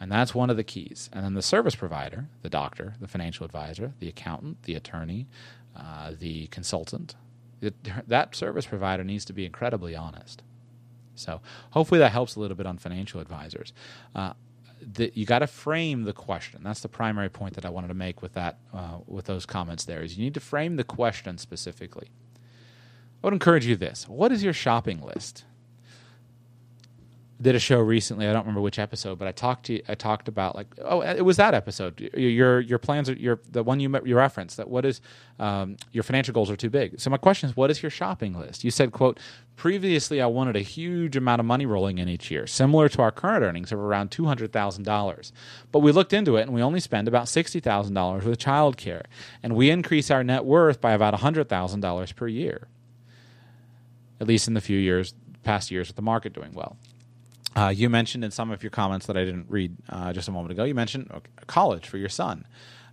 [0.00, 1.08] And that's one of the keys.
[1.12, 5.28] And then the service provider, the doctor, the financial advisor, the accountant, the attorney,
[5.76, 7.14] uh, the consultant,
[8.08, 10.42] that service provider needs to be incredibly honest.
[11.14, 13.72] So hopefully that helps a little bit on financial advisors.
[14.14, 14.32] Uh,
[14.96, 16.62] you got to frame the question.
[16.64, 19.84] That's the primary point that I wanted to make with that, uh, with those comments.
[19.84, 22.10] There is you need to frame the question specifically.
[23.22, 25.44] I would encourage you this: What is your shopping list?
[27.42, 28.28] did a show recently.
[28.28, 31.22] I don't remember which episode, but I talked to I talked about like oh it
[31.22, 32.00] was that episode.
[32.14, 35.00] Your your plans are your the one you you referenced that what is
[35.40, 37.00] um, your financial goals are too big.
[37.00, 38.62] So my question is, what is your shopping list?
[38.64, 39.18] You said quote
[39.56, 43.10] previously I wanted a huge amount of money rolling in each year, similar to our
[43.10, 45.32] current earnings of around two hundred thousand dollars.
[45.72, 48.76] But we looked into it and we only spend about sixty thousand dollars with child
[48.76, 49.04] care,
[49.42, 52.68] and we increase our net worth by about hundred thousand dollars per year.
[54.22, 56.76] At least in the few years past years with the market doing well.
[57.56, 60.30] Uh, you mentioned in some of your comments that I didn't read uh, just a
[60.30, 61.10] moment ago, you mentioned
[61.48, 62.46] college for your son.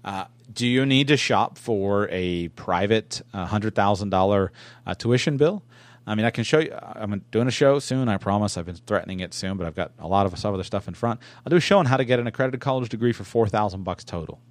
[0.04, 4.50] Uh, do you need to shop for a private $100,000
[4.88, 5.64] uh, tuition bill?
[6.08, 6.76] I mean, I can show you.
[6.82, 8.10] I'm doing a show soon.
[8.10, 8.58] I promise.
[8.58, 11.20] I've been threatening it soon, but I've got a lot of other stuff in front.
[11.46, 13.84] I'll do a show on how to get an accredited college degree for four thousand
[13.84, 14.42] bucks total.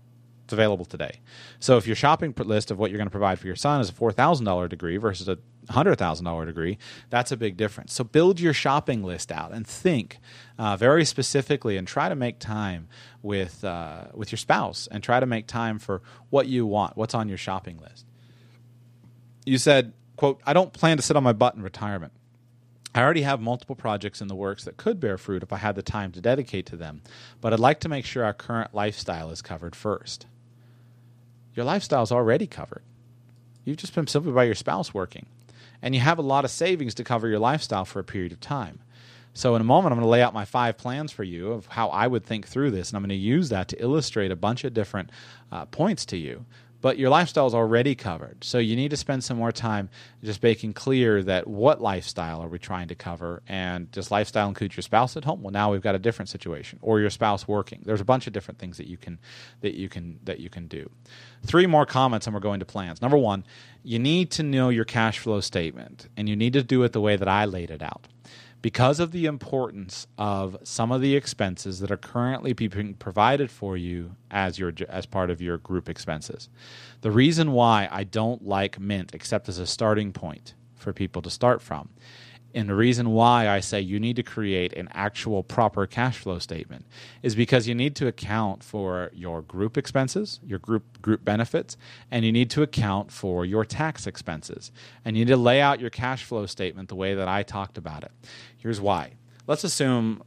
[0.44, 1.18] It's available today.
[1.58, 3.90] So if your shopping list of what you're going to provide for your son is
[3.90, 5.38] a four thousand dollar degree versus a
[5.70, 6.78] hundred thousand dollar degree,
[7.10, 7.92] that's a big difference.
[7.92, 10.18] So build your shopping list out and think
[10.58, 12.88] uh, very specifically, and try to make time
[13.22, 17.14] with uh, with your spouse, and try to make time for what you want, what's
[17.14, 18.06] on your shopping list.
[19.44, 22.12] You said, "quote I don't plan to sit on my butt in retirement."
[22.94, 25.76] I already have multiple projects in the works that could bear fruit if I had
[25.76, 27.02] the time to dedicate to them,
[27.40, 30.26] but I'd like to make sure our current lifestyle is covered first
[31.58, 32.82] your lifestyle is already covered.
[33.64, 35.26] You've just been simply by your spouse working.
[35.82, 38.40] And you have a lot of savings to cover your lifestyle for a period of
[38.40, 38.80] time.
[39.34, 41.66] So, in a moment, I'm going to lay out my five plans for you of
[41.66, 42.90] how I would think through this.
[42.90, 45.10] And I'm going to use that to illustrate a bunch of different
[45.52, 46.44] uh, points to you
[46.80, 48.44] but your lifestyle is already covered.
[48.44, 49.90] So you need to spend some more time
[50.22, 54.76] just making clear that what lifestyle are we trying to cover, and does lifestyle include
[54.76, 55.42] your spouse at home?
[55.42, 57.82] Well, now we've got a different situation, or your spouse working.
[57.84, 59.18] There's a bunch of different things that you can
[59.60, 60.90] that you can that you can do.
[61.44, 63.02] Three more comments, and we're going to plans.
[63.02, 63.44] Number one,
[63.82, 67.00] you need to know your cash flow statement, and you need to do it the
[67.00, 68.06] way that I laid it out
[68.60, 73.76] because of the importance of some of the expenses that are currently being provided for
[73.76, 76.48] you as your as part of your group expenses.
[77.00, 81.30] The reason why I don't like Mint except as a starting point for people to
[81.30, 81.88] start from
[82.58, 86.40] and the reason why I say you need to create an actual proper cash flow
[86.40, 86.86] statement
[87.22, 91.76] is because you need to account for your group expenses, your group group benefits,
[92.10, 94.72] and you need to account for your tax expenses.
[95.04, 97.78] And you need to lay out your cash flow statement the way that I talked
[97.78, 98.10] about it.
[98.56, 99.12] Here's why.
[99.46, 100.24] Let's assume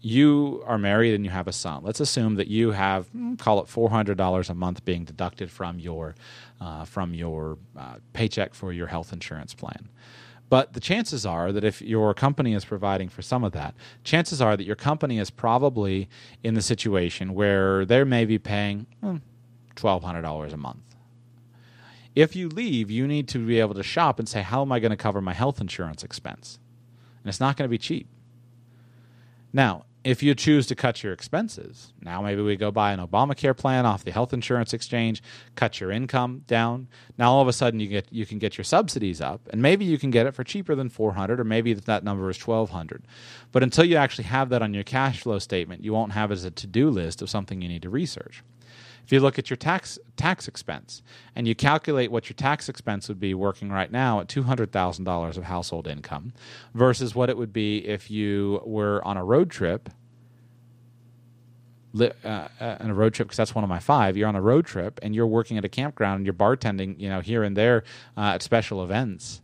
[0.00, 1.82] you are married and you have a son.
[1.82, 5.50] Let's assume that you have hmm, call it four hundred dollars a month being deducted
[5.50, 6.14] from your
[6.60, 9.88] uh, from your uh, paycheck for your health insurance plan.
[10.54, 14.40] But the chances are that if your company is providing for some of that, chances
[14.40, 16.08] are that your company is probably
[16.44, 19.16] in the situation where they may be paying hmm,
[19.74, 20.94] $1,200 a month.
[22.14, 24.78] If you leave, you need to be able to shop and say, How am I
[24.78, 26.60] going to cover my health insurance expense?
[27.24, 28.06] And it's not going to be cheap.
[29.52, 33.56] Now, if you choose to cut your expenses, now maybe we go buy an Obamacare
[33.56, 35.22] plan off the health insurance exchange,
[35.56, 36.88] cut your income down.
[37.16, 39.86] Now all of a sudden you get you can get your subsidies up, and maybe
[39.86, 43.02] you can get it for cheaper than 400 or maybe that number is 1200.
[43.50, 46.34] But until you actually have that on your cash flow statement, you won't have it
[46.34, 48.42] as a to-do list of something you need to research.
[49.04, 51.02] If you look at your tax tax expense
[51.34, 55.44] and you calculate what your tax expense would be working right now at $200,000 of
[55.44, 56.32] household income
[56.72, 59.90] versus what it would be if you were on a road trip
[62.00, 62.48] uh, uh,
[62.80, 64.16] on a road trip because that's one of my five.
[64.16, 67.08] You're on a road trip and you're working at a campground and you're bartending, you
[67.08, 67.84] know, here and there
[68.16, 69.40] uh, at special events.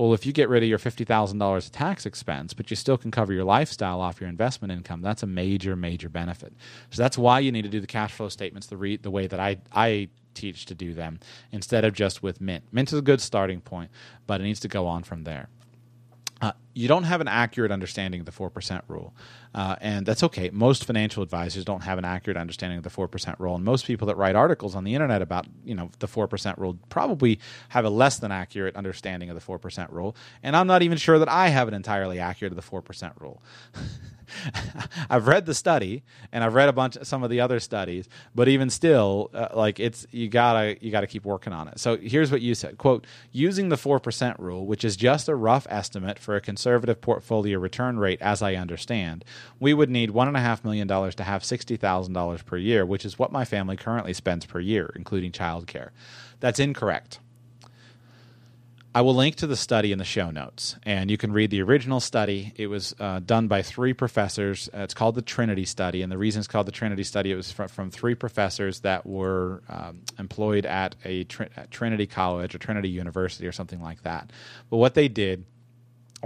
[0.00, 2.76] Well, if you get rid of your fifty thousand dollars of tax expense, but you
[2.76, 6.54] still can cover your lifestyle off your investment income, that's a major, major benefit.
[6.88, 9.26] So that's why you need to do the cash flow statements the re- the way
[9.26, 11.20] that I I teach to do them
[11.52, 12.64] instead of just with Mint.
[12.72, 13.90] Mint is a good starting point,
[14.26, 15.50] but it needs to go on from there.
[16.40, 19.14] Uh, you don't have an accurate understanding of the 4% rule.
[19.54, 20.50] Uh, and that's okay.
[20.52, 23.56] Most financial advisors don't have an accurate understanding of the 4% rule.
[23.56, 26.78] And most people that write articles on the internet about you know the 4% rule
[26.88, 30.14] probably have a less than accurate understanding of the 4% rule.
[30.42, 33.42] And I'm not even sure that I have an entirely accurate of the 4% rule.
[35.10, 36.02] I've read the study
[36.32, 39.48] and I've read a bunch of some of the other studies, but even still, uh,
[39.54, 41.78] like it's you gotta you gotta keep working on it.
[41.78, 45.34] So here's what you said: "quote Using the four percent rule, which is just a
[45.34, 49.24] rough estimate for a conservative portfolio return rate, as I understand,
[49.58, 52.58] we would need one and a half million dollars to have sixty thousand dollars per
[52.58, 55.88] year, which is what my family currently spends per year, including childcare.
[56.38, 57.18] That's incorrect."
[58.92, 61.62] I will link to the study in the show notes, and you can read the
[61.62, 62.52] original study.
[62.56, 64.68] It was uh, done by three professors.
[64.74, 67.36] Uh, it's called the Trinity Study, and the reason it's called the Trinity Study it
[67.36, 71.24] was from, from three professors that were um, employed at a
[71.56, 74.32] at Trinity College or Trinity University or something like that.
[74.70, 75.44] But what they did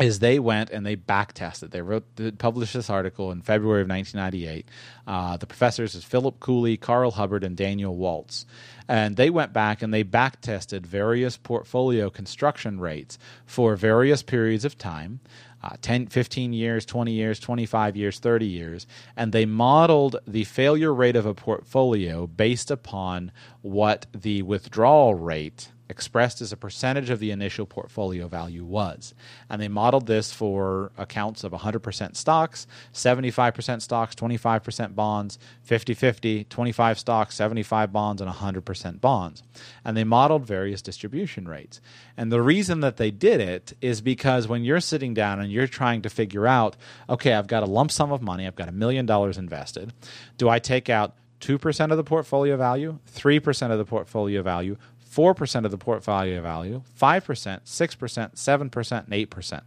[0.00, 1.70] is they went and they back tested.
[1.70, 4.66] They wrote, they published this article in February of 1998.
[5.06, 8.44] Uh, the professors is Philip Cooley, Carl Hubbard, and Daniel Walz,
[8.88, 14.64] and they went back and they back tested various portfolio construction rates for various periods
[14.64, 15.20] of time.
[15.62, 20.92] Uh, 10, 15 years, 20 years, 25 years, 30 years, and they modeled the failure
[20.92, 27.18] rate of a portfolio based upon what the withdrawal rate expressed as a percentage of
[27.18, 29.14] the initial portfolio value was.
[29.50, 36.44] And they modeled this for accounts of 100% stocks, 75% stocks, 25% bonds, 50 50,
[36.44, 39.42] 25 stocks, 75 bonds, and 100% bonds.
[39.84, 41.80] And they modeled various distribution rates.
[42.16, 45.66] And the reason that they did it is because when you're sitting down and you're
[45.66, 46.76] trying to figure out,
[47.08, 49.92] okay, I've got a lump sum of money, I've got a million dollars invested,
[50.38, 54.78] do I take out 2% of the portfolio value, 3% of the portfolio value,
[55.14, 59.62] 4% of the portfolio value, 5%, 6%, 7%, and 8%.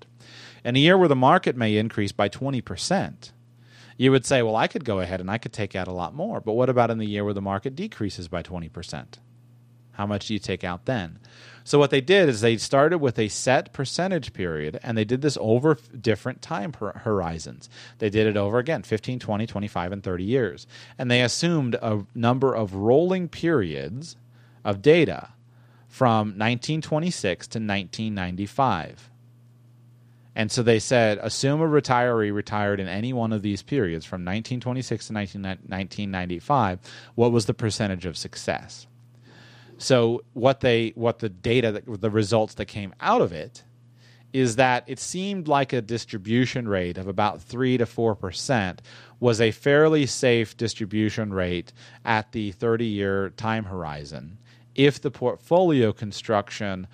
[0.65, 3.31] In a year where the market may increase by 20%,
[3.95, 6.13] you would say, well, I could go ahead and I could take out a lot
[6.13, 6.41] more.
[6.41, 9.05] But what about in the year where the market decreases by 20%?
[9.93, 11.19] How much do you take out then?
[11.63, 15.21] So, what they did is they started with a set percentage period and they did
[15.21, 17.67] this over different time horizons.
[17.97, 20.67] They did it over again 15, 20, 25, and 30 years.
[20.97, 24.15] And they assumed a number of rolling periods
[24.63, 25.29] of data
[25.97, 29.09] from 1926 to 1995.
[30.35, 34.21] And so they said, assume a retiree retired in any one of these periods from
[34.21, 36.79] 1926 to 1995.
[37.15, 38.85] What was the percentage of success?
[39.79, 43.63] So what they, what the data, that, the results that came out of it,
[44.33, 48.83] is that it seemed like a distribution rate of about three to four percent
[49.19, 51.73] was a fairly safe distribution rate
[52.05, 54.37] at the 30 year time horizon
[54.77, 56.87] if the portfolio construction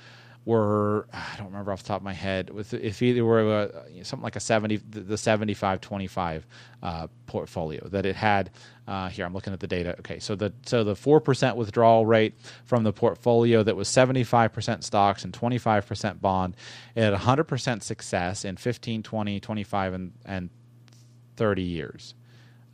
[0.45, 3.63] were I don't remember off the top of my head with if either were a,
[3.63, 6.47] uh, something like a 70 the 75 25
[6.81, 8.51] uh, portfolio that it had
[8.85, 9.95] uh, here I'm looking at the data.
[9.99, 12.33] Okay so the so the 4% withdrawal rate
[12.65, 16.55] from the portfolio that was 75% stocks and 25% bond
[16.95, 20.49] it had 100% success in 15 20 25 and and
[21.37, 22.15] 30 years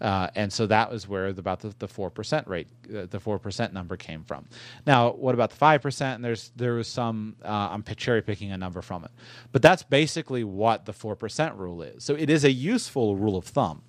[0.01, 3.73] uh, and so that was where the, about the, the 4% rate, uh, the 4%
[3.73, 4.45] number came from.
[4.87, 6.15] Now, what about the 5%?
[6.15, 9.11] And there's, there was some, uh, I'm cherry picking a number from it.
[9.51, 12.03] But that's basically what the 4% rule is.
[12.03, 13.81] So it is a useful rule of thumb.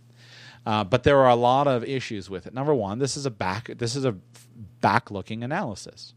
[0.66, 2.52] Uh, but there are a lot of issues with it.
[2.52, 4.16] Number one, this is a back, this is a
[4.80, 6.14] back-looking analysis.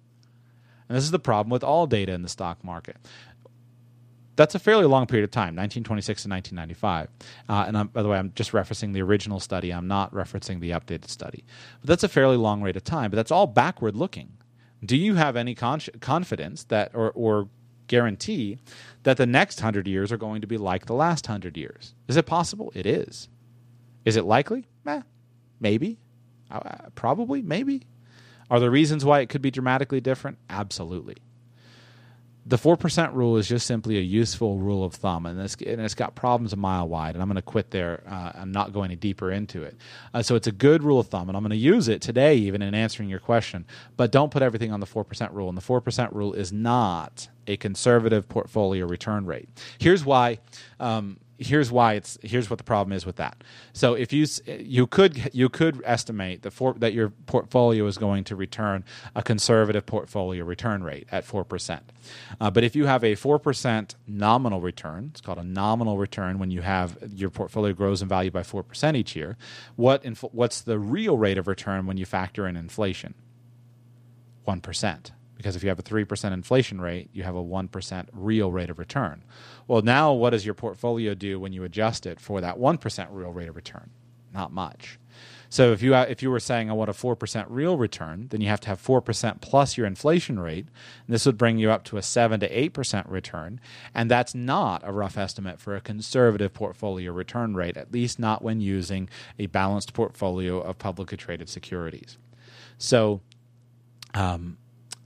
[0.90, 2.98] And this is the problem with all data in the stock market
[4.36, 7.10] that's a fairly long period of time, 1926 to 1995.
[7.48, 9.72] Uh, and I'm, by the way, I'm just referencing the original study.
[9.72, 11.44] I'm not referencing the updated study.
[11.82, 13.12] But that's a fairly long rate of time.
[13.12, 14.34] But that's all backward looking.
[14.84, 17.48] Do you have any con- confidence that, or, or
[17.88, 18.58] guarantee
[19.04, 21.94] that the next hundred years are going to be like the last hundred years?
[22.08, 22.72] Is it possible?
[22.76, 23.30] It is.
[24.04, 24.66] Is it likely?
[24.88, 25.02] Eh,
[25.60, 26.00] maybe.
[26.50, 27.42] Uh, probably.
[27.42, 27.88] Maybe.
[28.50, 30.38] Are there reasons why it could be dramatically different?
[30.50, 31.18] Absolutely
[32.46, 35.94] the 4% rule is just simply a useful rule of thumb, and, this, and it's
[35.94, 37.16] got problems a mile wide.
[37.16, 38.04] And I'm going to quit there.
[38.08, 39.78] Uh, I'm not going any deeper into it.
[40.14, 42.36] Uh, so it's a good rule of thumb, and I'm going to use it today,
[42.36, 43.66] even in answering your question.
[43.96, 45.48] But don't put everything on the 4% rule.
[45.48, 49.48] And the 4% rule is not a conservative portfolio return rate.
[49.78, 50.40] Here's why
[50.80, 53.44] um, here's why it's here's what the problem is with that.
[53.74, 58.24] So if you you could you could estimate the for, that your portfolio is going
[58.26, 58.84] to return
[59.16, 61.92] a conservative portfolio return rate at four percent,
[62.40, 66.40] uh, but if you have a four percent nominal return, it's called a nominal return
[66.40, 69.38] when you have your portfolio grows in value by four percent each year.
[69.76, 73.16] What inf- what's the real rate of return when you factor in inflation?
[74.44, 75.12] One percent
[75.44, 78.80] because if you have a 3% inflation rate, you have a 1% real rate of
[78.80, 79.26] return.
[79.68, 83.32] Well, now what does your portfolio do when you adjust it for that 1% real
[83.34, 83.90] rate of return?
[84.34, 85.00] Not much.
[85.50, 88.42] So if you if you were saying I want a four percent real return, then
[88.42, 90.66] you have to have four percent plus your inflation rate.
[91.06, 93.62] And this would bring you up to a seven to eight percent return,
[93.94, 98.42] and that's not a rough estimate for a conservative portfolio return rate, at least not
[98.42, 102.18] when using a balanced portfolio of publicly traded securities.
[102.80, 103.22] So,
[104.16, 104.58] um,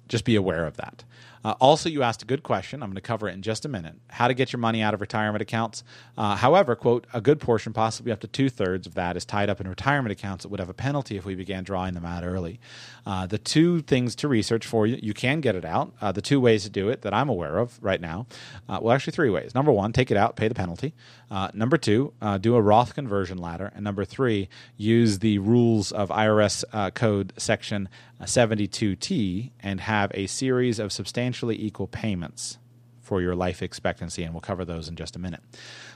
[0.07, 1.03] just be aware of that.
[1.43, 2.83] Uh, also, you asked a good question.
[2.83, 3.95] I'm going to cover it in just a minute.
[4.09, 5.83] How to get your money out of retirement accounts.
[6.17, 9.49] Uh, however, quote, a good portion, possibly up to two thirds of that, is tied
[9.49, 12.25] up in retirement accounts that would have a penalty if we began drawing them out
[12.25, 12.59] early.
[13.05, 15.93] Uh, the two things to research for you, you can get it out.
[16.01, 18.27] Uh, the two ways to do it that I'm aware of right now,
[18.67, 19.55] uh, well, actually, three ways.
[19.55, 20.93] Number one, take it out, pay the penalty.
[21.31, 23.71] Uh, number two, do a Roth conversion ladder.
[23.73, 27.89] And number three, use the rules of IRS code section
[28.25, 32.57] 72T and have a series of substantially equal payments
[33.01, 35.41] for your life expectancy, and we'll cover those in just a minute.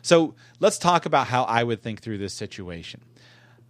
[0.02, 3.02] So let's talk about how I would think through this situation.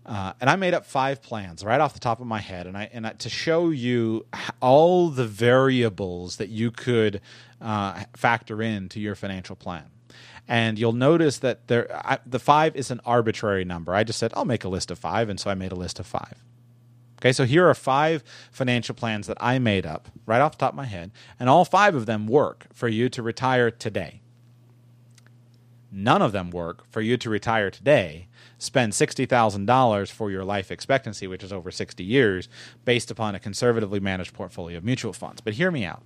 [0.05, 2.77] Uh, and I made up five plans right off the top of my head, and
[2.77, 4.25] I and I, to show you
[4.59, 7.21] all the variables that you could
[7.59, 9.85] uh, factor into your financial plan.
[10.47, 13.93] And you'll notice that there, I, the five is an arbitrary number.
[13.93, 15.99] I just said I'll make a list of five, and so I made a list
[15.99, 16.43] of five.
[17.21, 20.73] Okay, so here are five financial plans that I made up right off the top
[20.73, 24.21] of my head, and all five of them work for you to retire today.
[25.91, 31.27] None of them work for you to retire today, spend $60,000 for your life expectancy,
[31.27, 32.49] which is over 60 years,
[32.85, 35.41] based upon a conservatively managed portfolio of mutual funds.
[35.41, 36.01] But hear me out.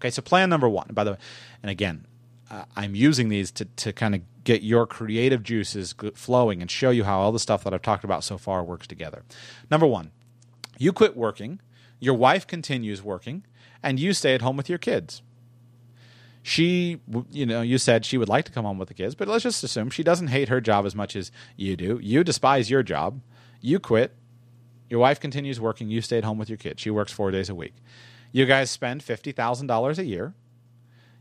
[0.00, 1.18] Okay, so plan number one, by the way,
[1.62, 2.06] and again,
[2.50, 4.20] uh, I'm using these to, to kind of
[4.50, 8.02] get your creative juices flowing and show you how all the stuff that I've talked
[8.02, 9.22] about so far works together.
[9.70, 10.10] Number one,
[10.76, 11.60] you quit working,
[12.00, 13.44] your wife continues working,
[13.80, 15.22] and you stay at home with your kids.
[16.42, 16.98] She,
[17.30, 19.44] you know, you said she would like to come home with the kids, but let's
[19.44, 22.00] just assume she doesn't hate her job as much as you do.
[22.02, 23.20] You despise your job.
[23.60, 24.16] You quit.
[24.88, 25.90] Your wife continues working.
[25.90, 26.82] You stay at home with your kids.
[26.82, 27.74] She works four days a week.
[28.32, 30.34] You guys spend $50,000 a year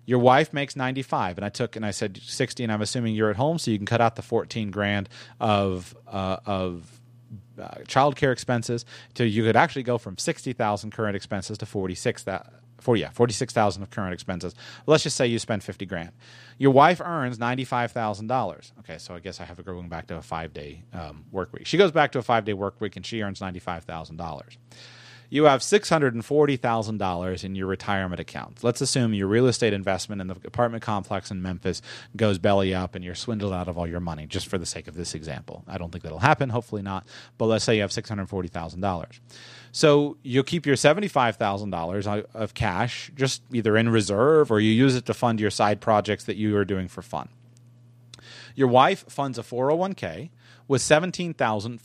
[0.10, 3.30] your wife makes 95 and i took and i said 60 and i'm assuming you're
[3.30, 5.08] at home so you can cut out the 14 grand
[5.40, 7.00] of uh, of
[7.62, 12.24] uh, child care expenses to you could actually go from 60,000 current expenses to 46
[12.24, 14.56] that 40 yeah 46,000 of current expenses.
[14.88, 16.12] Let's just say you spend 50 grand.
[16.58, 20.16] Your wife earns $95,000 okay so i guess i have to go going back to
[20.16, 21.68] a 5 day um, work week.
[21.68, 24.58] She goes back to a 5 day work week and she earns $95,000
[25.30, 28.64] you have $640,000 in your retirement account.
[28.64, 31.82] Let's assume your real estate investment in the apartment complex in Memphis
[32.16, 34.88] goes belly up and you're swindled out of all your money, just for the sake
[34.88, 35.64] of this example.
[35.68, 37.06] I don't think that'll happen, hopefully not,
[37.38, 39.20] but let's say you have $640,000.
[39.72, 45.06] So you'll keep your $75,000 of cash just either in reserve or you use it
[45.06, 47.30] to fund your side projects that you are doing for fun.
[48.56, 50.32] Your wife funds a 401k
[50.70, 51.80] with $17,500,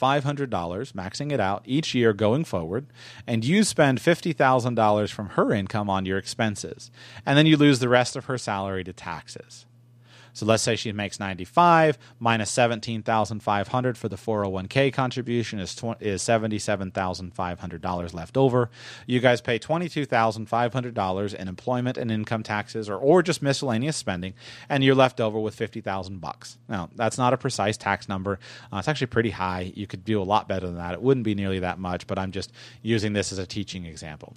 [0.93, 2.87] maxing it out each year going forward,
[3.26, 6.93] and you spend $50,000 from her income on your expenses.
[7.26, 9.66] And then you lose the rest of her salary to taxes.
[10.35, 15.70] So let's say she makes 95 minus 17,500 for the 401k contribution is
[16.01, 18.68] is $77,500 left over.
[19.07, 24.35] You guys pay $22,500 in employment and income taxes or or just miscellaneous spending
[24.68, 26.59] and you're left over with 50,000 bucks.
[26.68, 28.41] Now, that's not a precise tax number.
[28.72, 29.72] Uh, it's actually pretty high.
[29.74, 30.95] You could do a lot better than that.
[30.95, 34.35] It wouldn't be nearly that much, but I'm just using this as a teaching example.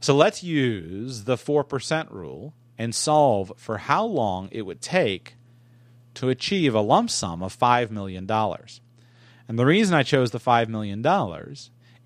[0.00, 5.34] So let's use the 4% rule and solve for how long it would take
[6.14, 8.28] to achieve a lump sum of $5 million.
[8.30, 11.04] And the reason I chose the $5 million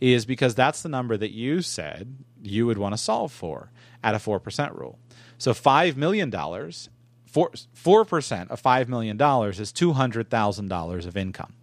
[0.00, 3.70] is because that's the number that you said you would want to solve for
[4.02, 4.98] at a 4% rule.
[5.38, 11.54] So $5 million, 4, 4% of $5 million is $200,000 of income.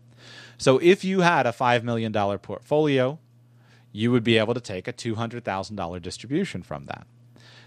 [0.58, 3.20] So if you had a $5 million portfolio,
[3.92, 7.06] you would be able to take a $200,000 distribution from that.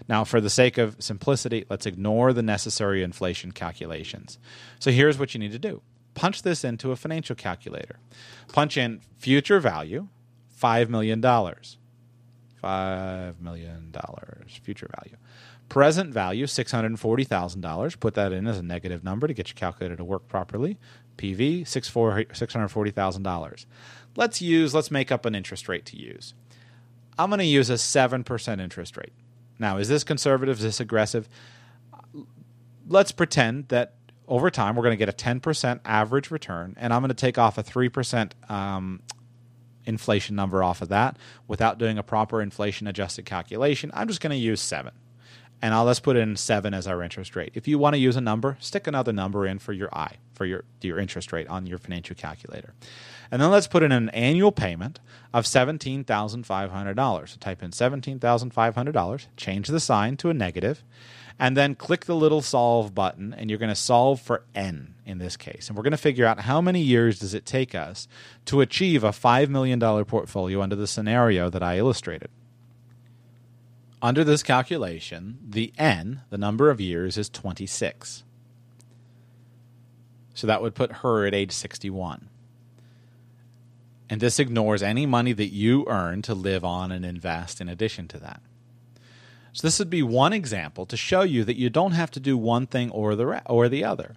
[0.07, 4.39] Now, for the sake of simplicity, let's ignore the necessary inflation calculations.
[4.79, 5.81] So here's what you need to do
[6.13, 7.99] punch this into a financial calculator.
[8.51, 10.07] Punch in future value,
[10.59, 11.21] $5 million.
[11.21, 13.93] $5 million
[14.63, 15.17] future value.
[15.69, 17.99] Present value, $640,000.
[17.99, 20.77] Put that in as a negative number to get your calculator to work properly.
[21.17, 23.65] PV, $640,000.
[24.15, 26.33] Let's use, let's make up an interest rate to use.
[27.19, 29.13] I'm going to use a 7% interest rate.
[29.59, 30.57] Now, is this conservative?
[30.57, 31.27] Is this aggressive?
[32.87, 33.95] Let's pretend that
[34.27, 37.37] over time we're going to get a 10% average return, and I'm going to take
[37.37, 39.01] off a 3% um,
[39.85, 44.31] inflation number off of that without doing a proper inflation adjusted calculation, I'm just going
[44.31, 44.91] to use 7.
[45.61, 47.51] And I'll let's put in 7 as our interest rate.
[47.55, 50.45] If you want to use a number, stick another number in for your I, for
[50.45, 52.73] your your interest rate on your financial calculator.
[53.31, 54.99] And then let's put in an annual payment
[55.33, 57.29] of $17,500.
[57.29, 60.83] So type in $17,500, change the sign to a negative,
[61.39, 65.17] and then click the little solve button and you're going to solve for n in
[65.17, 68.07] this case and we're going to figure out how many years does it take us
[68.45, 72.29] to achieve a $5 million portfolio under the scenario that i illustrated
[74.01, 78.23] under this calculation the n the number of years is 26
[80.33, 82.29] so that would put her at age 61
[84.09, 88.07] and this ignores any money that you earn to live on and invest in addition
[88.07, 88.41] to that
[89.57, 92.37] so this would be one example to show you that you don't have to do
[92.37, 94.15] one thing or the or the other.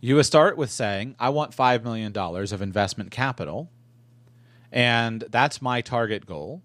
[0.00, 3.68] You would start with saying, "I want five million dollars of investment capital,
[4.72, 6.62] and that's my target goal.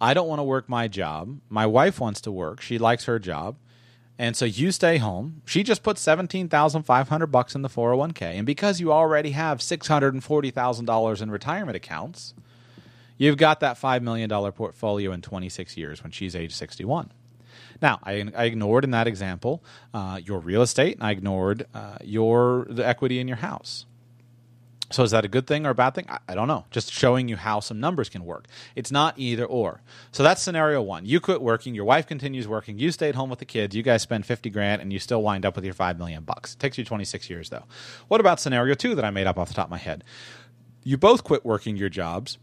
[0.00, 1.40] I don't want to work my job.
[1.48, 3.56] My wife wants to work; she likes her job,
[4.18, 5.42] and so you stay home.
[5.44, 8.46] She just put seventeen thousand five hundred bucks in the four hundred one k, and
[8.46, 12.34] because you already have six hundred and forty thousand dollars in retirement accounts."
[13.18, 17.10] You've got that $5 million portfolio in 26 years when she's age 61.
[17.82, 21.98] Now, I, I ignored in that example uh, your real estate, and I ignored uh,
[22.02, 23.86] your the equity in your house.
[24.90, 26.06] So is that a good thing or a bad thing?
[26.08, 26.64] I, I, don't know.
[26.70, 28.46] Just showing you how some numbers can work.
[28.74, 29.82] It's not either or.
[30.12, 31.04] So that's scenario one.
[31.04, 33.82] You quit working, your wife continues working, you stay at home with the kids, you
[33.82, 36.54] guys spend 50 grand and you still wind up with your 5 million bucks.
[36.54, 37.64] It takes you 26 years though.
[38.08, 40.04] What about scenario two that I made up off the top of my head?
[40.84, 42.38] You both quit working your jobs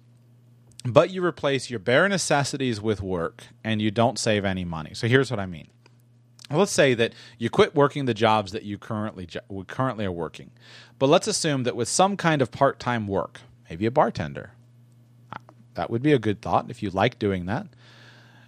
[0.86, 4.94] but you replace your bare necessities with work and you don't save any money.
[4.94, 5.68] So here's what I mean.
[6.52, 9.28] Let's say that you quit working the jobs that you currently
[9.68, 10.52] currently are working.
[10.98, 14.52] But let's assume that with some kind of part-time work, maybe a bartender.
[15.74, 17.68] That would be a good thought if you like doing that.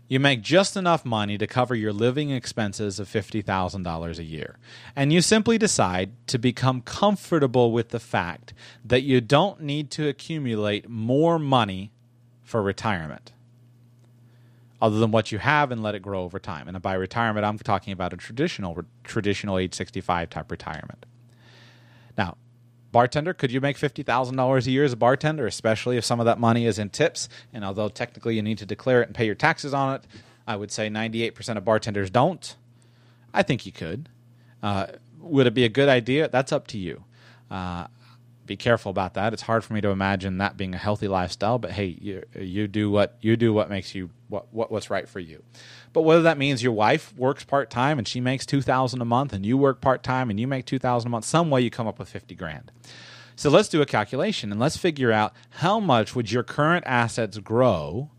[0.07, 4.57] You make just enough money to cover your living expenses of $50,000 a year.
[4.95, 8.53] And you simply decide to become comfortable with the fact
[8.85, 11.91] that you don't need to accumulate more money
[12.43, 13.33] for retirement
[14.81, 16.69] other than what you have and let it grow over time.
[16.69, 21.05] And by retirement, I'm talking about a traditional traditional age 65 type retirement.
[22.97, 26.39] Bartender, could you make $50,000 a year as a bartender, especially if some of that
[26.39, 27.29] money is in tips?
[27.53, 30.01] And although technically you need to declare it and pay your taxes on it,
[30.47, 32.55] I would say 98% of bartenders don't.
[33.35, 34.09] I think you could.
[34.63, 34.87] Uh,
[35.19, 36.27] would it be a good idea?
[36.27, 37.03] That's up to you.
[37.51, 37.85] Uh,
[38.47, 39.33] be careful about that.
[39.33, 41.59] It's hard for me to imagine that being a healthy lifestyle.
[41.59, 45.07] But hey, you you do what you do what makes you what, what what's right
[45.07, 45.43] for you.
[45.93, 49.05] But whether that means your wife works part time and she makes two thousand a
[49.05, 51.61] month, and you work part time and you make two thousand a month, some way
[51.61, 52.71] you come up with fifty grand.
[53.35, 57.37] So let's do a calculation and let's figure out how much would your current assets
[57.37, 58.09] grow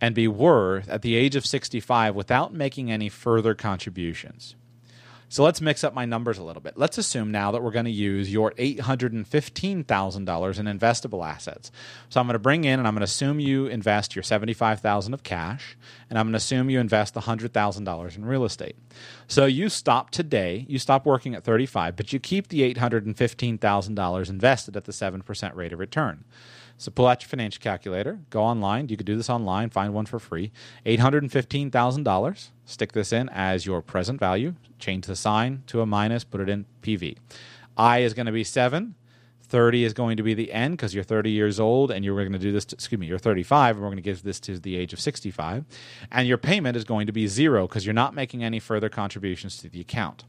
[0.00, 4.56] and be worth at the age of 65 without making any further contributions.
[5.32, 6.76] So let's mix up my numbers a little bit.
[6.76, 11.72] Let's assume now that we're going to use your $815,000 in investable assets.
[12.10, 15.14] So I'm going to bring in and I'm going to assume you invest your 75,000
[15.14, 15.78] of cash
[16.10, 18.76] and I'm going to assume you invest the $100,000 in real estate.
[19.26, 24.76] So you stop today, you stop working at 35, but you keep the $815,000 invested
[24.76, 26.24] at the 7% rate of return.
[26.78, 28.88] So pull out your financial calculator, go online.
[28.88, 30.52] You could do this online, find one for free.
[30.86, 32.48] $815,000.
[32.64, 34.54] Stick this in as your present value.
[34.78, 37.16] Change the sign to a minus, put it in PV.
[37.76, 38.94] I is going to be 7.
[39.52, 42.32] 30 is going to be the end because you're 30 years old and you're going
[42.32, 44.58] to do this, to, excuse me, you're 35 and we're going to give this to
[44.58, 45.66] the age of 65.
[46.10, 49.58] And your payment is going to be zero because you're not making any further contributions
[49.58, 50.24] to the account.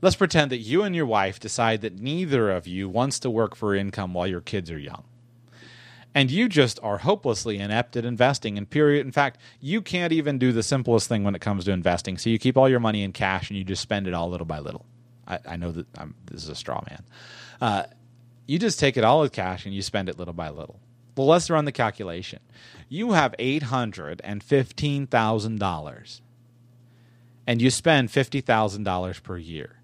[0.01, 3.55] Let's pretend that you and your wife decide that neither of you wants to work
[3.55, 5.05] for income while your kids are young.
[6.15, 8.57] And you just are hopelessly inept at investing.
[8.57, 11.73] In period, in fact, you can't even do the simplest thing when it comes to
[11.73, 12.17] investing.
[12.17, 14.47] So you keep all your money in cash and you just spend it all little
[14.47, 14.87] by little.
[15.29, 17.05] I, I know that I'm, this is a straw man.
[17.61, 17.83] Uh,
[18.51, 20.81] you just take it all as cash and you spend it little by little.
[21.17, 22.41] Well, let's run the calculation.
[22.89, 26.21] You have $815,000
[27.47, 29.77] and you spend $50,000 per year.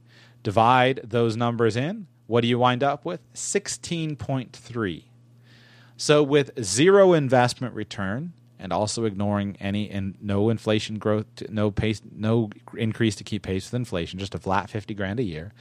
[0.42, 2.08] Divide those numbers in.
[2.26, 3.20] What do you wind up with?
[3.34, 5.04] 16.3.
[5.96, 12.02] So, with zero investment return and also ignoring any and no inflation growth, no pace,
[12.12, 15.52] no increase to keep pace with inflation, just a flat 50 grand a year,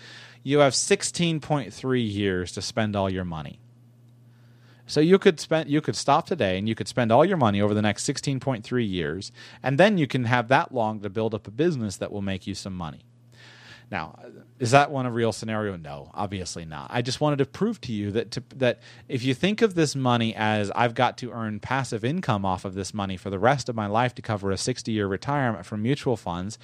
[0.45, 3.59] you have 16.3 years to spend all your money.
[4.85, 7.59] So you could spend you could stop today and you could spend all your money
[7.59, 9.31] over the next 16.3 years
[9.63, 12.45] and then you can have that long to build up a business that will make
[12.45, 13.05] you some money.
[13.89, 14.19] Now,
[14.59, 15.77] is that one a real scenario?
[15.77, 16.91] No, obviously not.
[16.93, 19.95] I just wanted to prove to you that to, that if you think of this
[19.95, 23.67] money as I've got to earn passive income off of this money for the rest
[23.67, 26.59] of my life to cover a 60-year retirement from mutual funds,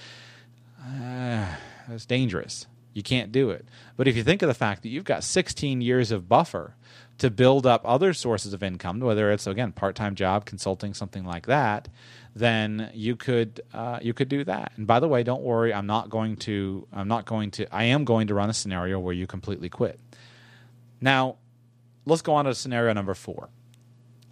[0.79, 1.47] uh,
[1.87, 2.67] that's dangerous.
[2.93, 3.65] You can't do it.
[3.95, 6.75] But if you think of the fact that you've got 16 years of buffer
[7.19, 11.45] to build up other sources of income, whether it's again part-time job, consulting, something like
[11.45, 11.87] that,
[12.35, 14.71] then you could uh, you could do that.
[14.75, 17.85] And by the way, don't worry, I'm not going to I'm not going to I
[17.85, 19.99] am going to run a scenario where you completely quit.
[20.99, 21.37] Now,
[22.05, 23.49] let's go on to scenario number four.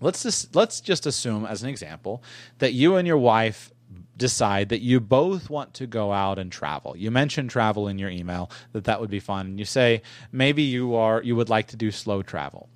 [0.02, 2.24] Let's just let's just assume, as an example,
[2.60, 3.72] that you and your wife
[4.18, 6.96] decide that you both want to go out and travel.
[6.96, 10.62] You mentioned travel in your email that that would be fun, and you say maybe
[10.62, 12.70] you are you would like to do slow travel.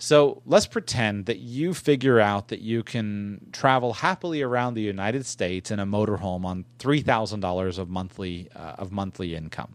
[0.00, 5.26] So let's pretend that you figure out that you can travel happily around the United
[5.26, 9.74] States in a motorhome on three thousand dollars of monthly uh, of monthly income.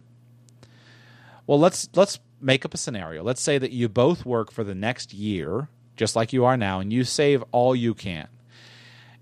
[1.45, 3.23] Well, let's let's make up a scenario.
[3.23, 6.79] Let's say that you both work for the next year, just like you are now,
[6.79, 8.27] and you save all you can.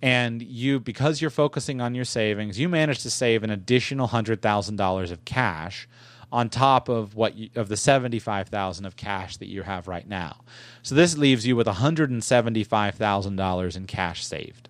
[0.01, 4.41] And you, because you're focusing on your savings, you manage to save an additional hundred
[4.41, 5.87] thousand dollars of cash
[6.31, 10.41] on top of what you, of the 75,000 of cash that you have right now.
[10.81, 14.69] So this leaves you with $175,000 in cash saved.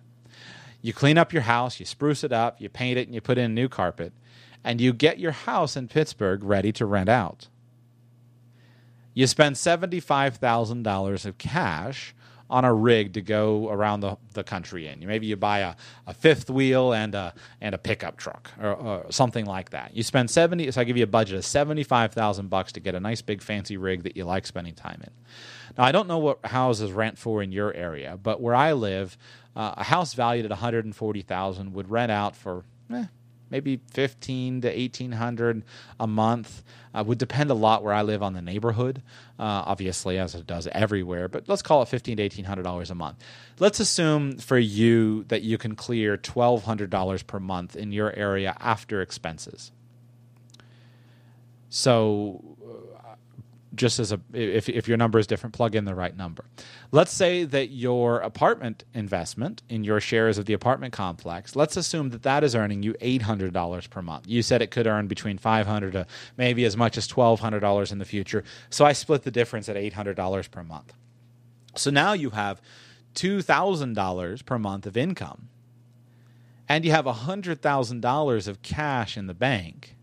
[0.80, 3.38] You clean up your house, you spruce it up, you paint it and you put
[3.38, 4.12] in new carpet,
[4.64, 7.46] and you get your house in Pittsburgh ready to rent out.
[9.14, 12.14] You spend $75,000 of cash
[12.52, 15.00] on a rig to go around the, the country in.
[15.06, 15.74] Maybe you buy a,
[16.06, 19.96] a fifth wheel and a and a pickup truck or, or something like that.
[19.96, 20.70] You spend seventy.
[20.70, 23.22] So I give you a budget of seventy five thousand bucks to get a nice
[23.22, 25.10] big fancy rig that you like spending time in.
[25.78, 29.16] Now I don't know what houses rent for in your area, but where I live,
[29.56, 32.64] uh, a house valued at one hundred and forty thousand would rent out for.
[32.92, 33.06] Eh,
[33.52, 35.62] maybe 15 to 1800
[36.00, 36.64] a month.
[36.94, 39.02] Uh, would depend a lot where i live on the neighborhood
[39.38, 42.94] uh, obviously as it does everywhere but let's call it 15 to 1800 dollars a
[42.94, 43.18] month.
[43.58, 49.00] Let's assume for you that you can clear $1200 per month in your area after
[49.02, 49.72] expenses.
[51.68, 52.51] So
[53.74, 56.44] just as a if if your number is different, plug in the right number.
[56.90, 61.56] Let's say that your apartment investment in your shares of the apartment complex.
[61.56, 64.26] Let's assume that that is earning you eight hundred dollars per month.
[64.26, 66.06] You said it could earn between five hundred to
[66.36, 68.44] maybe as much as twelve hundred dollars in the future.
[68.70, 70.92] So I split the difference at eight hundred dollars per month.
[71.74, 72.60] So now you have
[73.14, 75.48] two thousand dollars per month of income,
[76.68, 79.94] and you have hundred thousand dollars of cash in the bank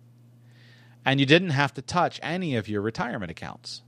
[1.09, 3.81] and you didn't have to touch any of your retirement accounts.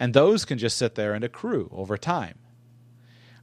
[0.00, 2.38] And those can just sit there and accrue over time.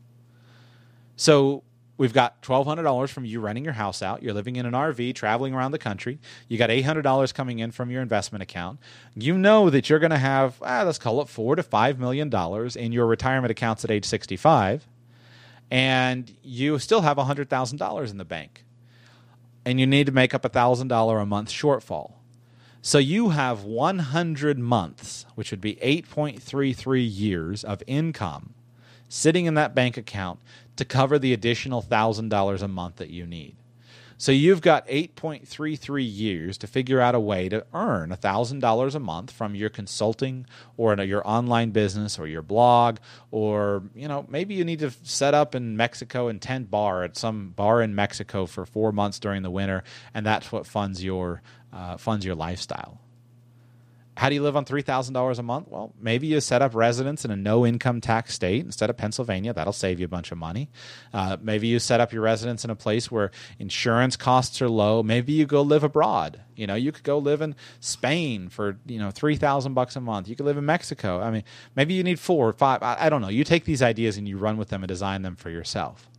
[1.16, 1.64] So
[1.96, 4.22] we've got $1,200 from you renting your house out.
[4.22, 6.18] You're living in an RV, traveling around the country.
[6.48, 8.80] You got $800 coming in from your investment account.
[9.14, 12.32] You know that you're going to have, ah, let's call it four to $5 million
[12.76, 14.88] in your retirement accounts at age 65.
[15.70, 18.64] And you still have $100,000 in the bank.
[19.66, 22.14] And you need to make up a $1,000 a month shortfall.
[22.82, 28.54] So you have 100 months, which would be 8.33 years of income
[29.08, 30.40] sitting in that bank account
[30.76, 33.56] to cover the additional $1,000 a month that you need.
[34.20, 39.30] So you've got 8.33 years to figure out a way to earn $1,000 a month
[39.30, 40.44] from your consulting
[40.76, 42.98] or your online business or your blog
[43.30, 47.16] or you know maybe you need to set up in Mexico and tent bar at
[47.16, 51.40] some bar in Mexico for 4 months during the winter and that's what funds your
[51.72, 53.00] uh, funds your lifestyle.
[54.20, 55.68] How do you live on $3,000 a month?
[55.68, 59.54] Well, maybe you set up residence in a no income tax state instead of Pennsylvania.
[59.54, 60.68] That'll save you a bunch of money.
[61.14, 65.02] Uh, maybe you set up your residence in a place where insurance costs are low.
[65.02, 66.38] Maybe you go live abroad.
[66.54, 70.28] You know, you could go live in Spain for, you know, 3000 bucks a month.
[70.28, 71.22] You could live in Mexico.
[71.22, 71.44] I mean,
[71.74, 72.82] maybe you need four or five.
[72.82, 73.28] I, I don't know.
[73.28, 76.10] You take these ideas and you run with them and design them for yourself.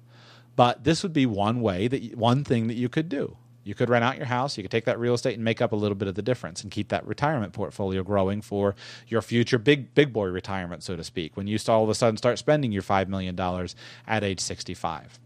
[0.55, 3.37] But this would be one way that one thing that you could do.
[3.63, 4.57] You could rent out your house.
[4.57, 6.63] You could take that real estate and make up a little bit of the difference
[6.63, 8.75] and keep that retirement portfolio growing for
[9.07, 11.37] your future big big boy retirement, so to speak.
[11.37, 13.75] When you all of a sudden start spending your five million dollars
[14.07, 15.19] at age sixty five.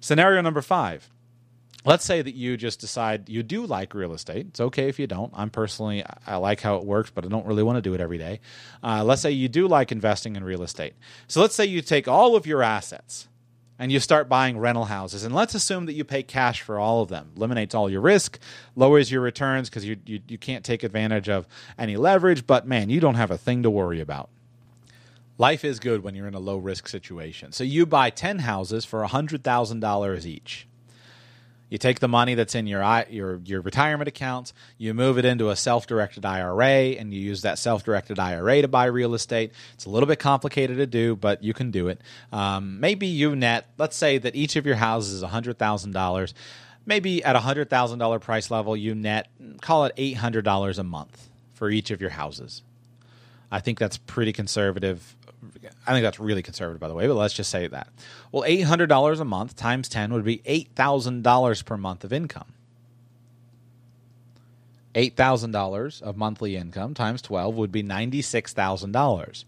[0.00, 1.10] Scenario number five.
[1.84, 4.48] Let's say that you just decide you do like real estate.
[4.48, 5.32] It's okay if you don't.
[5.34, 8.00] I'm personally, I like how it works, but I don't really want to do it
[8.02, 8.40] every day.
[8.82, 10.92] Uh, let's say you do like investing in real estate.
[11.26, 13.28] So let's say you take all of your assets,
[13.80, 15.24] and you start buying rental houses.
[15.24, 17.32] And let's assume that you pay cash for all of them.
[17.34, 18.38] Eliminates all your risk,
[18.76, 22.90] lowers your returns because you, you, you can't take advantage of any leverage, but man,
[22.90, 24.28] you don't have a thing to worry about.
[25.38, 27.52] Life is good when you're in a low risk situation.
[27.52, 30.66] So you buy 10 houses for $100,000 each.
[31.70, 35.50] You take the money that's in your your your retirement accounts, you move it into
[35.50, 39.52] a self-directed IRA, and you use that self-directed IRA to buy real estate.
[39.74, 42.00] It's a little bit complicated to do, but you can do it.
[42.32, 43.68] Um, maybe you net.
[43.78, 46.34] Let's say that each of your houses is hundred thousand dollars.
[46.84, 49.28] Maybe at a hundred thousand dollar price level, you net
[49.60, 52.62] call it eight hundred dollars a month for each of your houses.
[53.52, 55.16] I think that's pretty conservative
[55.86, 57.88] I think that's really conservative, by the way, but let's just say that.
[58.32, 62.52] Well, $800 a month times 10 would be $8,000 per month of income.
[64.94, 69.44] $8,000 of monthly income times 12 would be $96,000.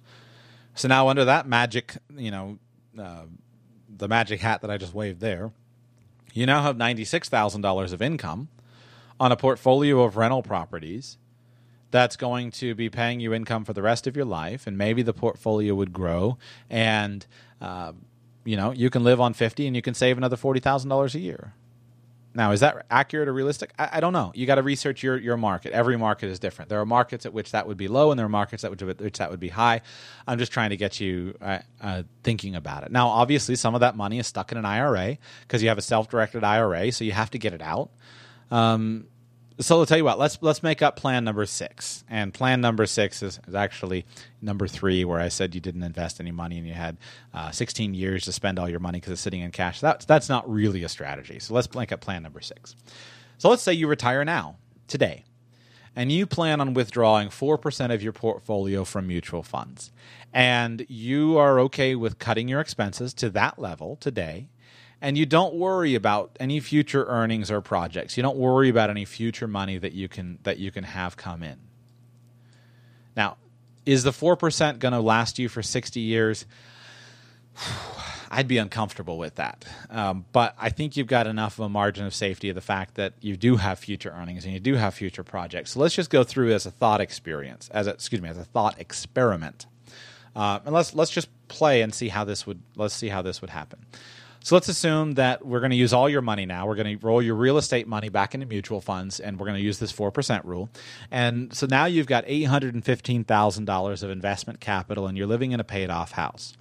[0.74, 2.58] So now, under that magic, you know,
[2.98, 3.24] uh,
[3.88, 5.52] the magic hat that I just waved there,
[6.32, 8.48] you now have $96,000 of income
[9.20, 11.18] on a portfolio of rental properties
[11.92, 15.02] that's going to be paying you income for the rest of your life, and maybe
[15.02, 16.38] the portfolio would grow,
[16.68, 17.24] and
[17.60, 17.92] uh,
[18.44, 21.14] you know you can live on fifty, and you can save another forty thousand dollars
[21.14, 21.54] a year.
[22.34, 23.72] Now, is that accurate or realistic?
[23.78, 24.32] I, I don't know.
[24.34, 25.72] You got to research your, your market.
[25.72, 26.70] Every market is different.
[26.70, 28.80] There are markets at which that would be low, and there are markets at which,
[28.82, 29.82] which that would be high.
[30.26, 32.92] I'm just trying to get you uh, uh, thinking about it.
[32.92, 35.82] Now, obviously, some of that money is stuck in an IRA because you have a
[35.82, 37.90] self directed IRA, so you have to get it out.
[38.50, 39.08] Um,
[39.60, 40.18] so I'll tell you what.
[40.18, 42.04] Let's let's make up plan number six.
[42.08, 44.04] And plan number six is, is actually
[44.40, 46.96] number three, where I said you didn't invest any money and you had
[47.34, 49.80] uh, 16 years to spend all your money because it's sitting in cash.
[49.80, 51.38] That's that's not really a strategy.
[51.38, 52.76] So let's make up plan number six.
[53.38, 55.24] So let's say you retire now, today,
[55.96, 59.92] and you plan on withdrawing four percent of your portfolio from mutual funds,
[60.32, 64.48] and you are okay with cutting your expenses to that level today
[65.02, 68.16] and you don't worry about any future earnings or projects.
[68.16, 71.42] You don't worry about any future money that you can that you can have come
[71.42, 71.58] in.
[73.16, 73.36] Now,
[73.84, 76.46] is the 4% going to last you for 60 years?
[78.30, 79.66] I'd be uncomfortable with that.
[79.90, 82.94] Um, but I think you've got enough of a margin of safety of the fact
[82.94, 85.72] that you do have future earnings and you do have future projects.
[85.72, 88.44] So let's just go through as a thought experience, as a, excuse me, as a
[88.44, 89.66] thought experiment,
[90.34, 93.42] uh, and let's let's just play and see how this would let's see how this
[93.42, 93.84] would happen.
[94.44, 96.66] So let's assume that we're going to use all your money now.
[96.66, 99.58] We're going to roll your real estate money back into mutual funds, and we're going
[99.58, 100.68] to use this 4% rule.
[101.12, 105.90] And so now you've got $815,000 of investment capital, and you're living in a paid
[105.90, 106.54] off house.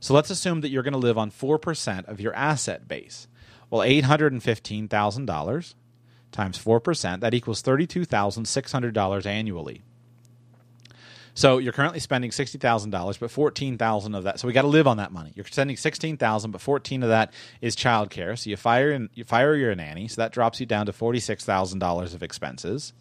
[0.00, 3.28] So let's assume that you're going to live on 4% of your asset base.
[3.70, 5.74] Well, $815,000
[6.32, 9.82] times 4%, that equals $32,600 annually.
[11.34, 14.40] So you're currently spending sixty thousand dollars, but fourteen thousand of that.
[14.40, 15.32] So we got to live on that money.
[15.34, 18.38] You're spending sixteen thousand, but fourteen of that is childcare.
[18.38, 21.20] So you fire and you fire your nanny, so that drops you down to forty
[21.20, 22.92] six thousand dollars of expenses.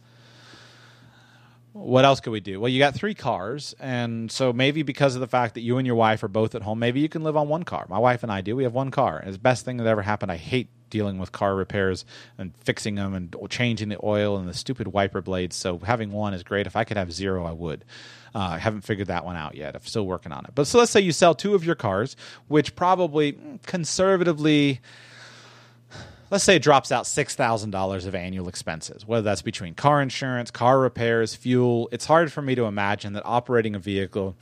[1.72, 2.60] What else could we do?
[2.60, 5.86] Well, you got three cars, and so maybe because of the fact that you and
[5.86, 7.86] your wife are both at home, maybe you can live on one car.
[7.88, 8.56] My wife and I do.
[8.56, 9.22] We have one car.
[9.24, 10.32] It's the best thing that ever happened.
[10.32, 12.06] I hate dealing with car repairs
[12.40, 15.56] and fixing them and changing the oil and the stupid wiper blades.
[15.56, 16.66] So having one is great.
[16.66, 17.86] If I could have zero, I would.
[18.34, 19.76] Uh, I haven't figured that one out yet.
[19.76, 20.52] I'm still working on it.
[20.56, 22.16] But so let's say you sell two of your cars,
[22.48, 24.82] which probably conservatively
[26.32, 30.80] let's say it drops out $6,000 of annual expenses, whether that's between car insurance, car
[30.80, 31.90] repairs, fuel.
[31.92, 34.36] It's hard for me to imagine that operating a vehicle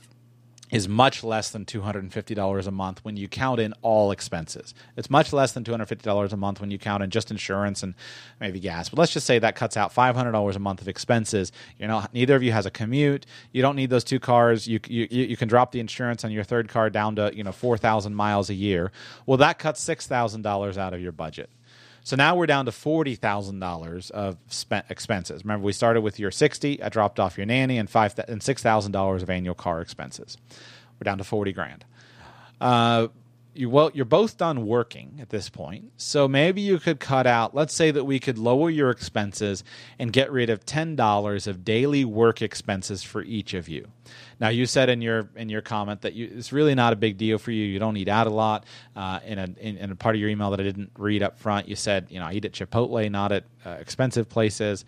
[0.70, 4.74] is much less than $250 a month when you count in all expenses.
[4.96, 7.94] It's much less than $250 a month when you count in just insurance and
[8.40, 8.88] maybe gas.
[8.88, 11.52] But let's just say that cuts out $500 a month of expenses.
[11.78, 13.26] You know, neither of you has a commute.
[13.52, 14.66] You don't need those two cars.
[14.66, 17.52] You you you can drop the insurance on your third car down to, you know,
[17.52, 18.92] 4,000 miles a year.
[19.26, 21.50] Well, that cuts $6,000 out of your budget.
[22.08, 25.44] So now we're down to forty thousand dollars of spent expenses.
[25.44, 26.82] Remember, we started with your sixty.
[26.82, 30.38] I dropped off your nanny and five and six thousand dollars of annual car expenses.
[30.98, 31.84] We're down to forty grand.
[32.62, 33.08] Uh,
[33.58, 37.54] you well, you're both done working at this point, so maybe you could cut out.
[37.54, 39.64] Let's say that we could lower your expenses
[39.98, 43.88] and get rid of ten dollars of daily work expenses for each of you.
[44.40, 47.16] Now, you said in your in your comment that you, it's really not a big
[47.16, 47.64] deal for you.
[47.64, 48.64] You don't eat out a lot.
[48.94, 51.38] Uh, in, a, in, in a part of your email that I didn't read up
[51.38, 54.84] front, you said you know I eat at Chipotle, not at uh, expensive places.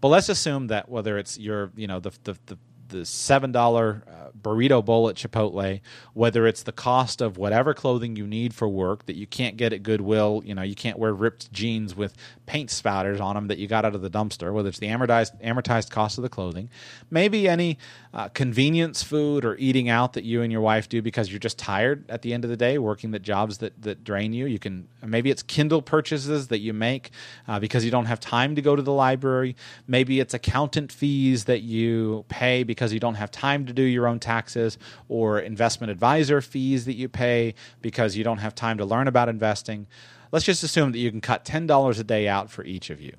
[0.00, 2.58] But let's assume that whether it's your you know the the, the
[2.88, 5.80] the seven dollar uh, burrito bowl at Chipotle,
[6.12, 9.72] whether it's the cost of whatever clothing you need for work that you can't get
[9.72, 12.14] at Goodwill, you know, you can't wear ripped jeans with
[12.46, 15.40] paint spatters on them that you got out of the dumpster, whether it's the amortized
[15.42, 16.68] amortized cost of the clothing,
[17.10, 17.78] maybe any
[18.12, 21.58] uh, convenience food or eating out that you and your wife do because you're just
[21.58, 24.46] tired at the end of the day working the jobs that that drain you.
[24.46, 27.10] You can maybe it's Kindle purchases that you make
[27.48, 29.56] uh, because you don't have time to go to the library.
[29.86, 34.06] Maybe it's accountant fees that you pay because you don't have time to do your
[34.06, 34.78] own taxes,
[35.08, 39.28] or investment advisor fees that you pay because you don't have time to learn about
[39.28, 39.86] investing.
[40.32, 43.12] Let's just assume that you can cut $10 a day out for each of you.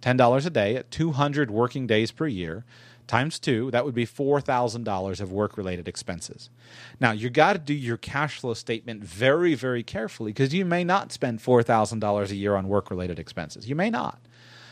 [0.00, 2.64] $10 a day at 200 working days per year
[3.12, 6.48] times two, that would be $4,000 of work related expenses.
[6.98, 10.82] Now, you got to do your cash flow statement very, very carefully because you may
[10.82, 13.68] not spend $4,000 a year on work related expenses.
[13.68, 14.18] You may not.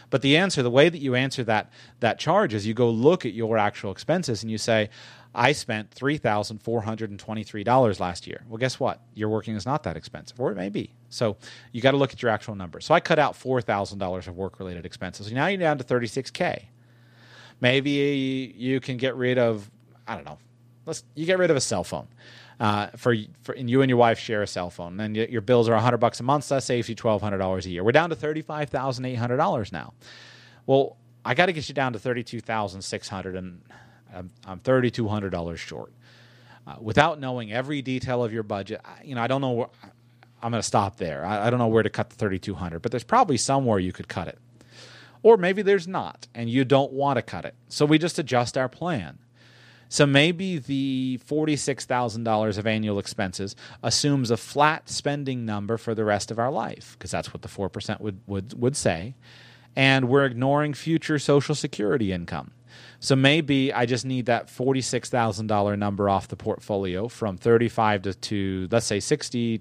[0.08, 1.70] But the answer, the way that you answer that
[2.00, 4.88] that charge is you go look at your actual expenses and you say,
[5.34, 8.42] I spent three thousand four hundred and twenty-three dollars last year.
[8.48, 9.00] Well, guess what?
[9.14, 10.94] Your working is not that expensive, or it may be.
[11.10, 11.36] So
[11.70, 12.86] you got to look at your actual numbers.
[12.86, 15.28] So I cut out four thousand dollars of work-related expenses.
[15.28, 16.68] So now you're down to thirty-six k.
[17.60, 19.70] Maybe you can get rid of
[20.06, 20.38] I don't know.
[20.86, 22.08] Let's you get rid of a cell phone.
[22.58, 25.68] Uh, for for and you and your wife share a cell phone, and your bills
[25.68, 26.44] are hundred bucks a month.
[26.44, 27.82] So that saves you twelve hundred dollars a year.
[27.82, 29.94] We're down to thirty-five thousand eight hundred dollars now.
[30.66, 33.62] Well, I got to get you down to thirty-two thousand six hundred, and
[34.14, 35.92] I'm, I'm thirty-two hundred dollars short.
[36.66, 39.52] Uh, without knowing every detail of your budget, I, you know, I don't know.
[39.52, 39.68] Where,
[40.42, 41.24] I'm going to stop there.
[41.24, 43.92] I, I don't know where to cut the thirty-two hundred, but there's probably somewhere you
[43.92, 44.38] could cut it,
[45.22, 47.54] or maybe there's not, and you don't want to cut it.
[47.68, 49.18] So we just adjust our plan.
[49.88, 56.30] So maybe the $46,000 of annual expenses assumes a flat spending number for the rest
[56.30, 59.16] of our life, because that's what the 4% would, would, would say.
[59.74, 62.52] And we're ignoring future Social Security income.
[63.00, 68.68] So maybe I just need that $46,000 number off the portfolio from 35 to, to
[68.70, 69.60] let's say 60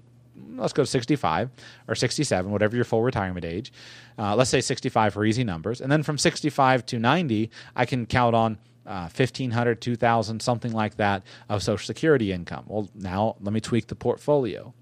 [0.56, 1.50] let's go to 65
[1.88, 3.72] or 67, whatever your full retirement age.
[4.18, 5.80] Uh, let's say 65 for easy numbers.
[5.80, 10.96] And then from 65 to 90, I can count on uh, 1500 2000 something like
[10.96, 12.64] that of social security income.
[12.66, 14.74] Well now let me tweak the portfolio.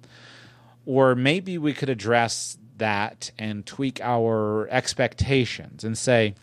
[0.86, 6.34] Or maybe we could address that and tweak our expectations and say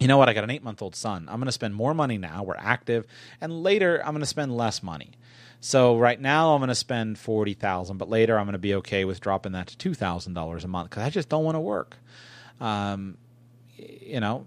[0.00, 0.28] you know what?
[0.28, 1.28] I got an eight month old son.
[1.28, 2.44] I'm going to spend more money now.
[2.44, 3.04] We're active.
[3.40, 5.10] And later i'm going to spend less money
[5.60, 9.04] so right now i'm going to spend 40000 but later i'm going to be okay
[9.04, 11.96] with dropping that to $2000 a month because i just don't want to work
[12.60, 13.16] um,
[13.76, 14.46] you know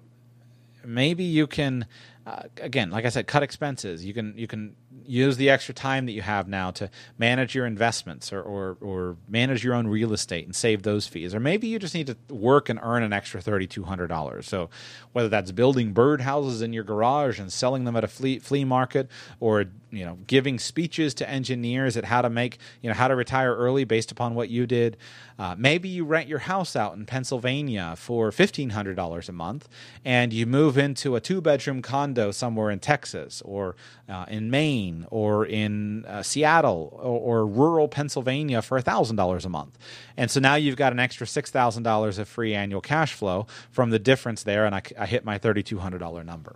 [0.83, 1.85] maybe you can
[2.25, 4.05] uh, again, like I said, cut expenses.
[4.05, 7.65] You can you can use the extra time that you have now to manage your
[7.65, 11.33] investments or, or, or manage your own real estate and save those fees.
[11.33, 14.47] Or maybe you just need to work and earn an extra thirty two hundred dollars.
[14.47, 14.69] So
[15.13, 19.09] whether that's building birdhouses in your garage and selling them at a flea, flea market,
[19.39, 23.15] or you know giving speeches to engineers at how to make you know how to
[23.15, 24.97] retire early based upon what you did.
[25.37, 29.67] Uh, maybe you rent your house out in Pennsylvania for fifteen hundred dollars a month,
[30.05, 33.75] and you move into a two bedroom condo somewhere in Texas or
[34.07, 39.49] uh, in Maine or in uh, Seattle or, or, rural Pennsylvania for thousand dollars a
[39.49, 39.77] month,
[40.15, 43.47] and so now you've got an extra six thousand dollars of free annual cash flow
[43.71, 46.55] from the difference there, and I, I hit my thirty two hundred dollar number.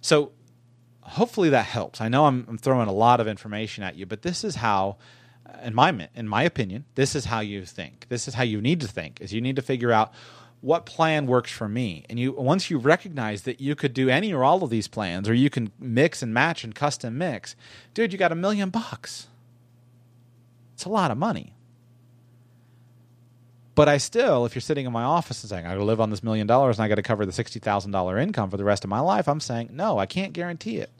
[0.00, 0.32] So
[1.04, 2.00] hopefully that helps.
[2.00, 4.96] I know I'm, I'm throwing a lot of information at you, but this is how
[5.46, 8.06] uh, in my in my opinion, this is how you think.
[8.08, 9.20] This is how you need to think.
[9.20, 10.12] Is you need to figure out
[10.60, 12.04] what plan works for me.
[12.08, 15.28] And you once you recognize that you could do any or all of these plans,
[15.28, 17.54] or you can mix and match and custom mix,
[17.92, 19.28] dude, you got a million bucks.
[20.72, 21.54] It's a lot of money.
[23.74, 26.10] But I still, if you're sitting in my office and saying, I gotta live on
[26.10, 28.84] this million dollars and I gotta cover the sixty thousand dollar income for the rest
[28.84, 30.90] of my life, I'm saying, no, I can't guarantee it.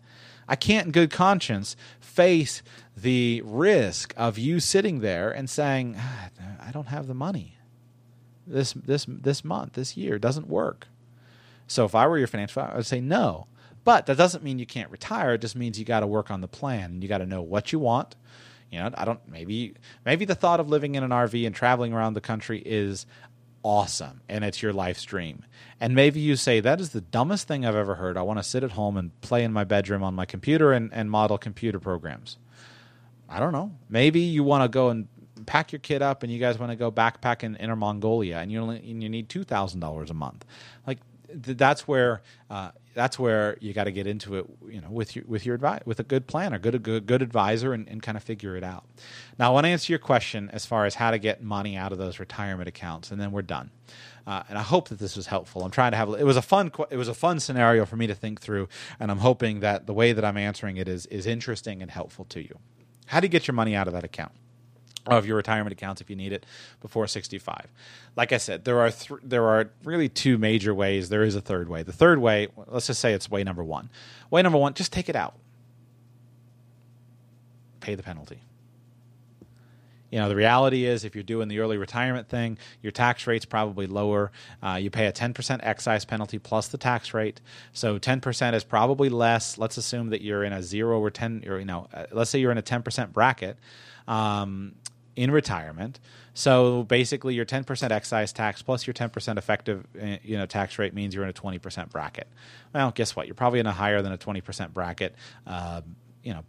[0.48, 2.62] I can't in good conscience face
[2.96, 6.28] the risk of you sitting there and saying, ah,
[6.60, 7.56] I don't have the money.
[8.46, 10.88] This this this month, this year doesn't work.
[11.66, 13.46] So if I were your financial advisor, I would say no.
[13.84, 15.34] But that doesn't mean you can't retire.
[15.34, 17.72] It just means you got to work on the plan you got to know what
[17.72, 18.16] you want.
[18.74, 21.92] You know, I don't maybe maybe the thought of living in an RV and traveling
[21.92, 23.06] around the country is
[23.62, 25.44] awesome and it's your life's dream.
[25.80, 28.16] And maybe you say, that is the dumbest thing I've ever heard.
[28.16, 30.92] I want to sit at home and play in my bedroom on my computer and,
[30.92, 32.36] and model computer programs.
[33.28, 33.70] I don't know.
[33.88, 35.06] Maybe you want to go and
[35.46, 38.50] pack your kid up and you guys want to go backpack in Inner Mongolia and
[38.50, 40.44] you only and you need two thousand dollars a month.
[40.84, 40.98] Like
[41.28, 45.14] th- that's where uh, that's where you got to get into it, you know, with
[45.14, 48.02] your with your advi- with a good planner, good a good good advisor, and, and
[48.02, 48.84] kind of figure it out.
[49.38, 51.92] Now, I want to answer your question as far as how to get money out
[51.92, 53.70] of those retirement accounts, and then we're done.
[54.26, 55.64] Uh, and I hope that this was helpful.
[55.64, 58.06] I'm trying to have it was a fun it was a fun scenario for me
[58.06, 58.68] to think through,
[58.98, 62.24] and I'm hoping that the way that I'm answering it is is interesting and helpful
[62.26, 62.58] to you.
[63.06, 64.32] How do you get your money out of that account?
[65.06, 66.46] Of your retirement accounts if you need it
[66.80, 67.68] before 65.
[68.16, 71.08] Like I said, there are th- there are really two major ways.
[71.08, 71.82] There is a third way.
[71.82, 73.90] The third way, let's just say it's way number 1.
[74.30, 75.34] Way number 1, just take it out.
[77.80, 78.40] Pay the penalty.
[80.14, 83.46] You know, the reality is if you're doing the early retirement thing, your tax rate's
[83.46, 84.30] probably lower.
[84.62, 87.40] Uh, you pay a 10% excise penalty plus the tax rate.
[87.72, 89.58] So 10% is probably less.
[89.58, 92.38] Let's assume that you're in a 0 or 10 or you know, uh, let's say
[92.38, 93.58] you're in a 10% bracket.
[94.06, 94.76] Um,
[95.16, 96.00] in retirement.
[96.34, 100.94] So basically, your 10% excise tax plus your 10% effective eh, you know tax rate
[100.94, 102.28] means you're in a 20% bracket.
[102.74, 103.26] Well, guess what?
[103.26, 105.14] You're probably in a higher than a 20% bracket.
[105.46, 105.82] Uh,
[106.22, 106.42] you know,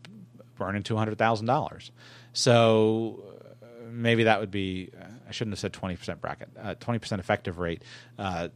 [0.56, 1.92] burning $200,000.
[2.34, 3.24] So
[3.62, 4.90] uh, maybe that would be.
[5.28, 6.50] I shouldn't have said 20% bracket.
[6.60, 7.84] Uh, 20% effective rate.
[8.18, 8.50] Uh,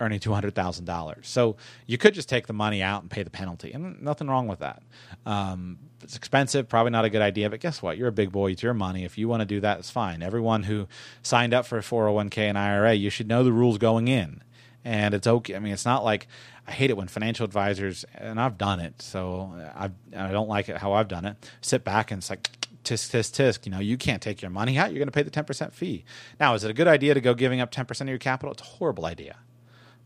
[0.00, 1.28] earning two hundred thousand dollars.
[1.28, 4.46] So you could just take the money out and pay the penalty, and nothing wrong
[4.46, 4.82] with that.
[5.26, 7.50] Um, it's expensive, probably not a good idea.
[7.50, 7.98] But guess what?
[7.98, 9.04] You're a big boy; it's your money.
[9.04, 10.22] If you want to do that, it's fine.
[10.22, 10.86] Everyone who
[11.22, 13.52] signed up for a four hundred oh one k and IRA, you should know the
[13.52, 14.42] rules going in,
[14.84, 15.56] and it's okay.
[15.56, 16.28] I mean, it's not like
[16.66, 20.68] I hate it when financial advisors, and I've done it, so I I don't like
[20.68, 21.36] it how I've done it.
[21.60, 22.50] Sit back and it's like
[22.84, 25.22] tisk tisk tisk you know you can't take your money out you're going to pay
[25.22, 26.04] the 10% fee
[26.40, 28.62] now is it a good idea to go giving up 10% of your capital it's
[28.62, 29.36] a horrible idea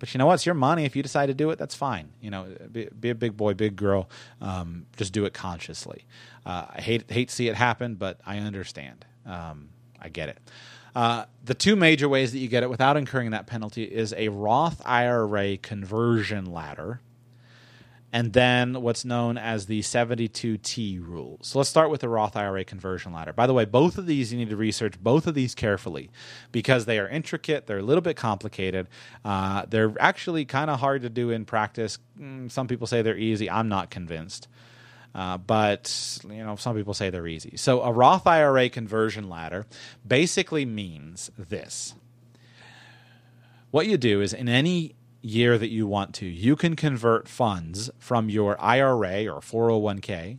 [0.03, 0.35] but you know what?
[0.35, 0.85] It's your money.
[0.85, 2.09] If you decide to do it, that's fine.
[2.21, 4.11] You know, be, be a big boy, big girl.
[4.41, 6.07] Um, just do it consciously.
[6.45, 9.05] Uh, I hate hate to see it happen, but I understand.
[9.25, 9.69] Um,
[10.01, 10.39] I get it.
[10.97, 14.29] Uh, the two major ways that you get it without incurring that penalty is a
[14.29, 17.01] Roth IRA conversion ladder
[18.13, 21.39] and then what's known as the 72T rule.
[21.43, 23.33] So let's start with the Roth IRA conversion ladder.
[23.33, 26.11] By the way, both of these you need to research both of these carefully
[26.53, 28.89] because they are intricate, they're a little bit complicated,
[29.25, 31.99] uh, they're actually kind of hard to do in practice.
[32.21, 33.49] Mm, some people say they're easy.
[33.49, 34.49] I'm not convinced.
[35.15, 37.57] Uh, but you know, some people say they're easy.
[37.57, 39.67] So a Roth IRA conversion ladder
[40.07, 41.95] basically means this.
[43.71, 47.91] What you do is in any year that you want to, you can convert funds
[47.99, 50.39] from your IRA or 401k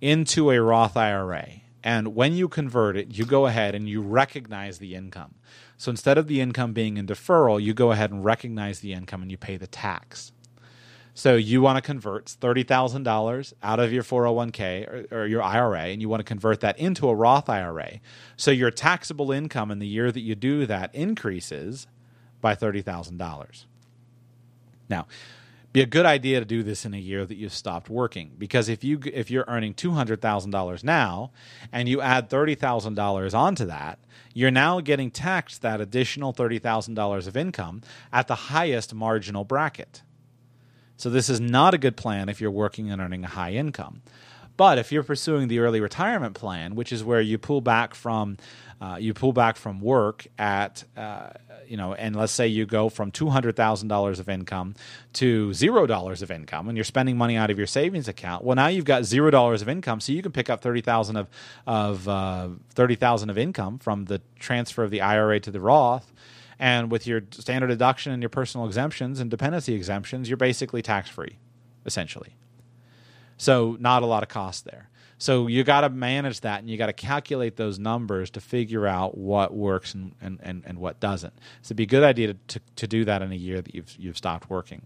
[0.00, 1.48] into a Roth IRA.
[1.84, 5.34] And when you convert it, you go ahead and you recognize the income.
[5.76, 9.22] So instead of the income being in deferral, you go ahead and recognize the income
[9.22, 10.32] and you pay the tax.
[11.14, 16.00] So you want to convert $30,000 out of your 401k or, or, your IRA and
[16.00, 18.00] you want to convert that into a Roth IRA.
[18.36, 21.86] So your taxable income in the year that you do that increases
[22.40, 23.66] by $30,000.
[24.92, 25.06] Now,
[25.72, 28.68] be a good idea to do this in a year that you've stopped working because
[28.68, 31.32] if you if you're earning two hundred thousand dollars now
[31.72, 33.98] and you add thirty thousand dollars onto that,
[34.34, 37.80] you're now getting taxed that additional thirty thousand dollars of income
[38.12, 40.02] at the highest marginal bracket.
[40.98, 44.02] So this is not a good plan if you're working and earning a high income.
[44.58, 48.36] But if you're pursuing the early retirement plan, which is where you pull back from
[48.82, 51.28] uh, you pull back from work at uh,
[51.68, 54.74] you know, and let's say you go from two hundred thousand dollars of income
[55.12, 58.44] to zero dollars of income, and you're spending money out of your savings account.
[58.44, 61.16] Well, now you've got zero dollars of income, so you can pick up thirty thousand
[61.16, 61.28] of
[61.64, 66.12] of uh, thirty thousand of income from the transfer of the IRA to the Roth.
[66.58, 71.08] And with your standard deduction and your personal exemptions and dependency exemptions, you're basically tax
[71.08, 71.38] free,
[71.86, 72.34] essentially.
[73.36, 74.88] So not a lot of cost there.
[75.22, 78.88] So you got to manage that and you got to calculate those numbers to figure
[78.88, 81.32] out what works and, and, and, and what doesn't.
[81.62, 83.72] So it'd be a good idea to, to, to do that in a year that
[83.72, 84.82] you've, you've stopped working.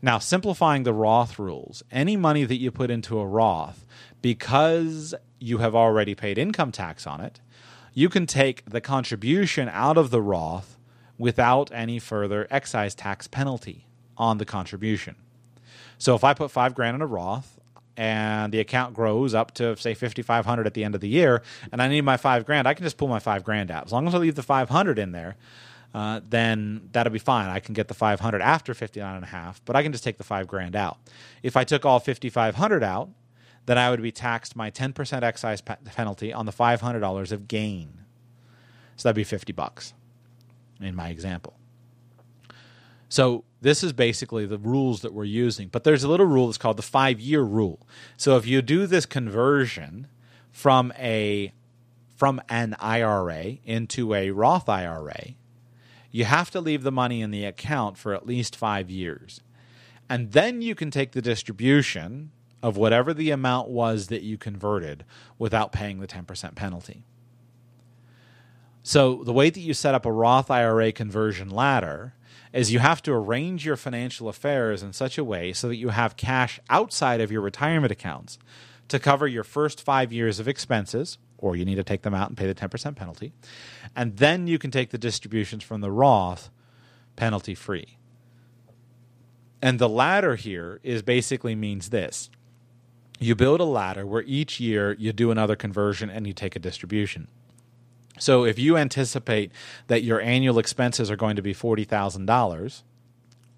[0.00, 3.84] Now, simplifying the Roth rules any money that you put into a Roth,
[4.22, 7.42] because you have already paid income tax on it,
[7.92, 10.78] you can take the contribution out of the Roth
[11.18, 15.16] without any further excise tax penalty on the contribution.
[15.98, 17.53] So if I put five grand in a Roth,
[17.96, 21.80] and the account grows up to say 5500 at the end of the year and
[21.80, 23.86] i need my five grand i can just pull my five grand out.
[23.86, 25.36] As long as i leave the 500 in there
[25.94, 27.48] uh, then that'll be fine.
[27.48, 30.18] I can get the 500 after 59 and a half but i can just take
[30.18, 30.98] the five grand out.
[31.42, 33.10] If i took all 5500 out
[33.66, 38.00] then i would be taxed my 10% excise pe- penalty on the $500 of gain.
[38.96, 39.94] So that'd be 50 bucks
[40.80, 41.54] in my example.
[43.08, 45.68] So this is basically the rules that we're using.
[45.68, 47.86] But there's a little rule that's called the five year rule.
[48.16, 50.08] So if you do this conversion
[50.50, 51.52] from a
[52.14, 55.34] from an IRA into a Roth IRA,
[56.10, 59.40] you have to leave the money in the account for at least five years.
[60.08, 62.30] And then you can take the distribution
[62.62, 65.04] of whatever the amount was that you converted
[65.38, 67.02] without paying the 10% penalty.
[68.82, 72.14] So, the way that you set up a Roth IRA conversion ladder
[72.54, 75.88] is you have to arrange your financial affairs in such a way so that you
[75.88, 78.38] have cash outside of your retirement accounts
[78.86, 82.28] to cover your first five years of expenses, or you need to take them out
[82.28, 83.32] and pay the 10% penalty.
[83.96, 86.50] And then you can take the distributions from the Roth
[87.16, 87.98] penalty free.
[89.60, 92.30] And the ladder here is basically means this
[93.18, 96.58] you build a ladder where each year you do another conversion and you take a
[96.60, 97.28] distribution.
[98.18, 99.50] So if you anticipate
[99.88, 102.82] that your annual expenses are going to be $40,000,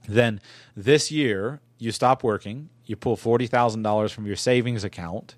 [0.08, 0.40] then
[0.74, 5.34] this year you stop working, you pull $40,000 from your savings account,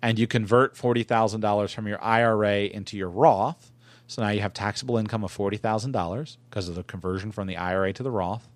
[0.00, 3.70] and you convert $40,000 from your IRA into your Roth.
[4.06, 7.92] So now you have taxable income of $40,000 because of the conversion from the IRA
[7.94, 8.48] to the Roth.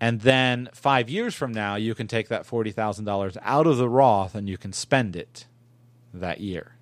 [0.00, 4.34] And then five years from now, you can take that $40,000 out of the Roth
[4.34, 5.46] and you can spend it
[6.12, 6.73] that year.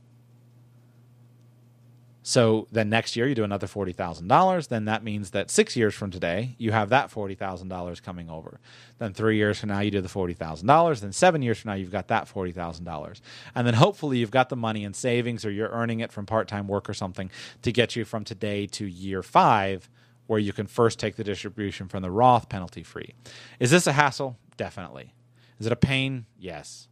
[2.24, 4.68] So then next year you do another forty thousand dollars.
[4.68, 8.30] Then that means that six years from today you have that forty thousand dollars coming
[8.30, 8.60] over.
[8.98, 11.00] Then three years from now you do the forty thousand dollars.
[11.00, 13.20] Then seven years from now you've got that forty thousand dollars.
[13.54, 16.46] And then hopefully you've got the money in savings or you're earning it from part
[16.46, 17.30] time work or something
[17.62, 19.90] to get you from today to year five,
[20.28, 23.14] where you can first take the distribution from the Roth penalty free.
[23.58, 24.38] Is this a hassle?
[24.56, 25.12] Definitely.
[25.58, 26.26] Is it a pain?
[26.38, 26.86] Yes.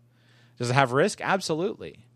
[0.59, 1.21] Does it have risk?
[1.21, 2.07] Absolutely.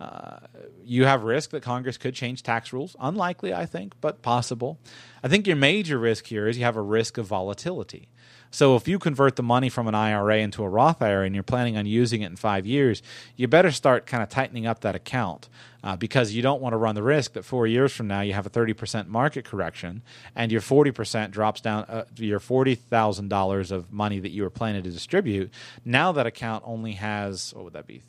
[0.00, 0.38] Uh,
[0.84, 2.94] you have risk that Congress could change tax rules.
[3.00, 4.78] Unlikely, I think, but possible.
[5.22, 8.08] I think your major risk here is you have a risk of volatility.
[8.50, 11.44] So if you convert the money from an IRA into a Roth IRA and you're
[11.44, 13.02] planning on using it in five years,
[13.36, 15.48] you better start kind of tightening up that account
[15.84, 18.32] uh, because you don't want to run the risk that four years from now you
[18.32, 20.02] have a 30% market correction
[20.34, 24.90] and your 40% drops down uh, your $40,000 of money that you were planning to
[24.90, 25.50] distribute.
[25.84, 28.02] Now that account only has, what would that be,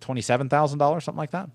[0.00, 1.50] $27,000, something like that?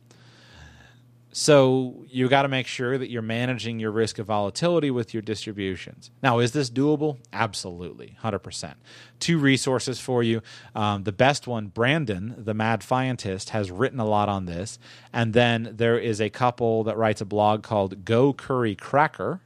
[1.38, 5.22] So you got to make sure that you're managing your risk of volatility with your
[5.22, 6.10] distributions.
[6.24, 7.18] Now, is this doable?
[7.34, 8.76] Absolutely, 100%.
[9.20, 10.42] Two resources for you.
[10.74, 14.80] Um, the best one, Brandon, the Mad Fientist, has written a lot on this.
[15.12, 19.42] And then there is a couple that writes a blog called Go Curry Cracker,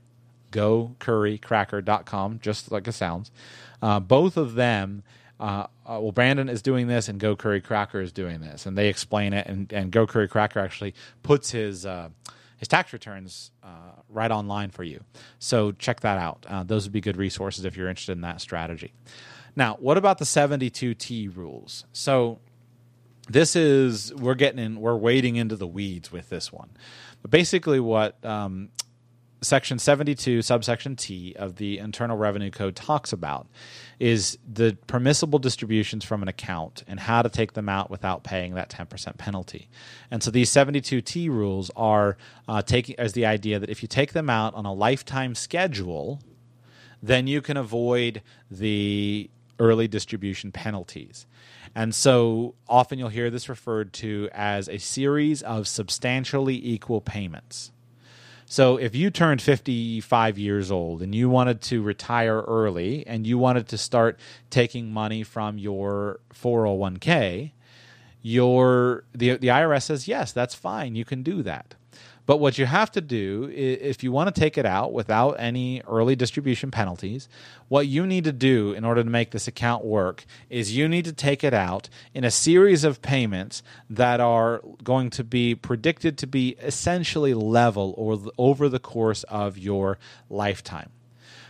[0.51, 3.31] gocurrycracker.com, just like it sounds.
[3.81, 5.01] Uh, both of them
[5.39, 8.77] uh, uh, well, Brandon is doing this, and Go Curry Cracker is doing this, and
[8.77, 9.47] they explain it.
[9.47, 12.09] And, and Go Curry Cracker actually puts his uh,
[12.57, 15.03] his tax returns uh, right online for you.
[15.39, 16.45] So check that out.
[16.47, 18.93] Uh, those would be good resources if you're interested in that strategy.
[19.55, 21.85] Now, what about the 72T rules?
[21.91, 22.39] So
[23.29, 26.69] this is we're getting in, we're wading into the weeds with this one.
[27.21, 28.69] But basically, what um,
[29.41, 33.47] Section 72, subsection T of the Internal Revenue Code talks about
[33.97, 38.55] is the permissible distributions from an account and how to take them out without paying
[38.55, 39.69] that 10% penalty.
[40.11, 42.17] And so these 72T rules are
[42.49, 46.19] uh, taking as the idea that if you take them out on a lifetime schedule,
[47.01, 48.21] then you can avoid
[48.51, 51.27] the early distribution penalties.
[51.73, 57.71] And so often you'll hear this referred to as a series of substantially equal payments.
[58.51, 63.37] So if you turned 55 years old and you wanted to retire early and you
[63.37, 64.19] wanted to start
[64.49, 67.51] taking money from your 401k,
[68.23, 71.75] your the the IRS says yes, that's fine, you can do that.
[72.29, 75.81] But what you have to do, if you want to take it out without any
[75.87, 77.27] early distribution penalties,
[77.69, 81.05] what you need to do in order to make this account work is you need
[81.05, 86.19] to take it out in a series of payments that are going to be predicted
[86.19, 89.97] to be essentially level or over the course of your
[90.29, 90.91] lifetime.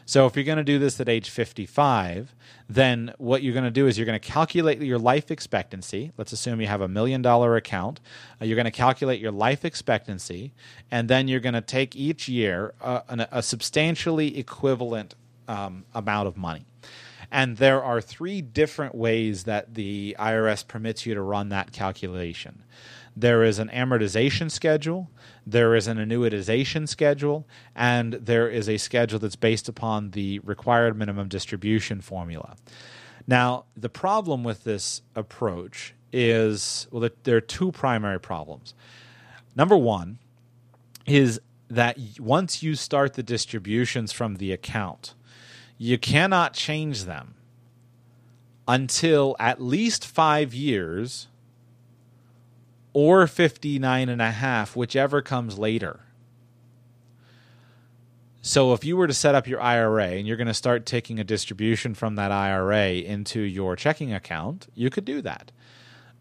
[0.09, 2.33] So if you're going to do this at age 55,
[2.67, 6.13] then what you're going to do is you're going to calculate your life expectancy.
[6.17, 7.99] Let's assume you have a million dollar account.
[8.41, 10.51] Uh, you're going to calculate your life expectancy,
[10.89, 15.13] and then you're going to take each year uh, an, a substantially equivalent
[15.47, 16.65] um, amount of money.
[17.31, 22.63] And there are three different ways that the IRS permits you to run that calculation.
[23.15, 25.09] There is an amortization schedule,
[25.45, 30.97] there is an annuitization schedule, and there is a schedule that's based upon the required
[30.97, 32.55] minimum distribution formula.
[33.27, 38.73] Now, the problem with this approach is well, there are two primary problems.
[39.55, 40.19] Number one
[41.05, 45.13] is that once you start the distributions from the account,
[45.77, 47.35] you cannot change them
[48.67, 51.27] until at least five years
[52.93, 56.01] or 59 and a half, whichever comes later.
[58.41, 61.19] So if you were to set up your IRA and you're going to start taking
[61.19, 65.51] a distribution from that IRA into your checking account, you could do that.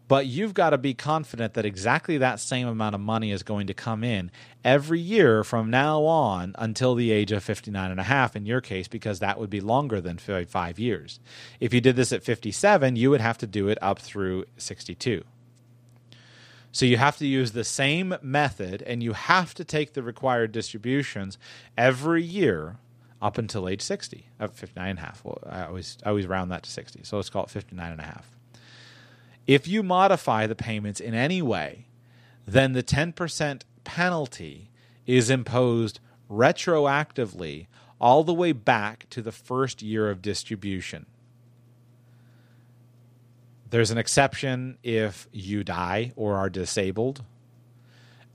[0.09, 3.67] But you've got to be confident that exactly that same amount of money is going
[3.67, 4.31] to come in
[4.65, 8.59] every year from now on until the age of 59 and a half in your
[8.59, 11.19] case because that would be longer than 5 years.
[11.59, 15.23] If you did this at 57, you would have to do it up through 62.
[16.71, 20.51] So you have to use the same method and you have to take the required
[20.51, 21.37] distributions
[21.77, 22.77] every year
[23.21, 25.23] up until age 60, uh, 59 and a half.
[25.25, 27.01] Well, I always, I always round that to 60.
[27.03, 28.37] So let's call it 59 and a half.
[29.47, 31.87] If you modify the payments in any way,
[32.45, 34.69] then the 10% penalty
[35.05, 37.67] is imposed retroactively
[37.99, 41.07] all the way back to the first year of distribution.
[43.69, 47.23] There's an exception if you die or are disabled.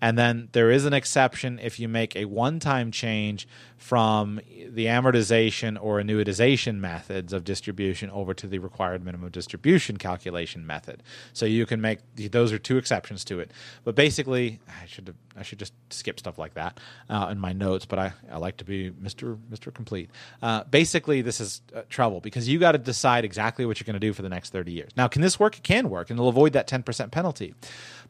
[0.05, 3.49] And then there is an exception if you make a one time change
[3.79, 10.67] from the amortization or annuitization methods of distribution over to the required minimum distribution calculation
[10.67, 11.03] method.
[11.33, 11.99] So you can make
[12.31, 13.51] those are two exceptions to it.
[13.85, 17.87] But basically, I should I should just skip stuff like that uh, in my notes.
[17.87, 20.11] But I, I like to be Mister Mister Complete.
[20.43, 24.01] Uh, basically, this is uh, trouble because you got to decide exactly what you're going
[24.01, 24.91] to do for the next thirty years.
[24.99, 25.57] Now, can this work?
[25.57, 27.55] It can work, and it'll avoid that ten percent penalty.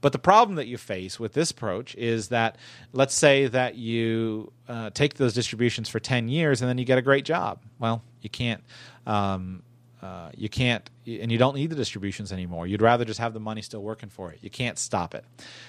[0.05, 2.59] But the problem that you face with this approach is that
[2.93, 6.99] let's say that you uh, take those distributions for 10 years and then you get
[6.99, 7.63] a great job.
[7.79, 8.63] Well, you can't.
[9.07, 9.63] Um,
[10.03, 12.67] uh, you can't, and you don't need the distributions anymore.
[12.67, 14.41] You'd rather just have the money still working for it.
[14.43, 15.25] You can't stop it.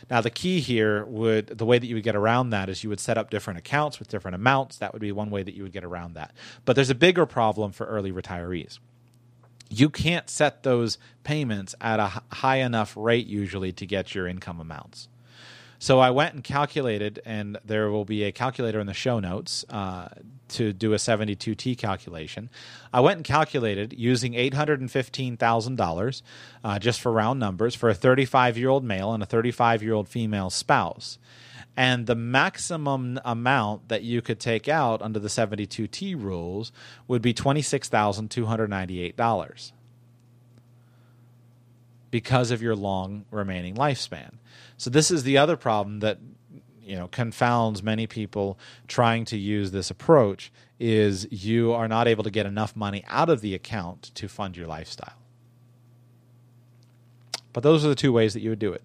[0.10, 2.90] Now, the key here would, the way that you would get around that is you
[2.90, 4.80] would set up different accounts with different amounts.
[4.80, 6.34] That would be one way that you would get around that.
[6.66, 8.80] But there's a bigger problem for early retirees
[9.70, 14.60] you can't set those payments at a high enough rate usually to get your income
[14.60, 15.08] amounts.
[15.80, 19.66] So I went and calculated, and there will be a calculator in the show notes
[19.70, 20.08] uh,
[20.50, 22.50] to do a 72T calculation.
[22.94, 26.22] I went and calculated using $815,000,
[26.64, 29.94] uh, just for round numbers, for a 35 year old male and a 35 year
[29.94, 31.18] old female spouse.
[31.78, 36.72] And the maximum amount that you could take out under the 72T rules
[37.08, 39.72] would be $26,298
[42.12, 44.36] because of your long remaining lifespan.
[44.78, 46.20] So this is the other problem that
[46.82, 48.58] you know confounds many people
[48.88, 53.30] trying to use this approach is you are not able to get enough money out
[53.30, 55.18] of the account to fund your lifestyle.
[57.54, 58.84] But those are the two ways that you would do it.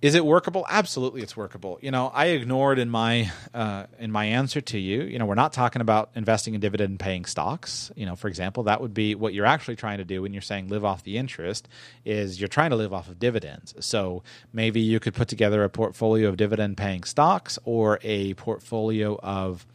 [0.00, 0.64] Is it workable?
[0.68, 1.78] Absolutely, it's workable.
[1.82, 5.02] You know, I ignored in my uh, in my answer to you.
[5.02, 7.90] You know, we're not talking about investing in dividend paying stocks.
[7.96, 10.40] You know, for example, that would be what you're actually trying to do when you're
[10.40, 11.66] saying live off the interest.
[12.04, 13.74] Is you're trying to live off of dividends.
[13.80, 14.22] So
[14.52, 19.66] maybe you could put together a portfolio of dividend paying stocks or a portfolio of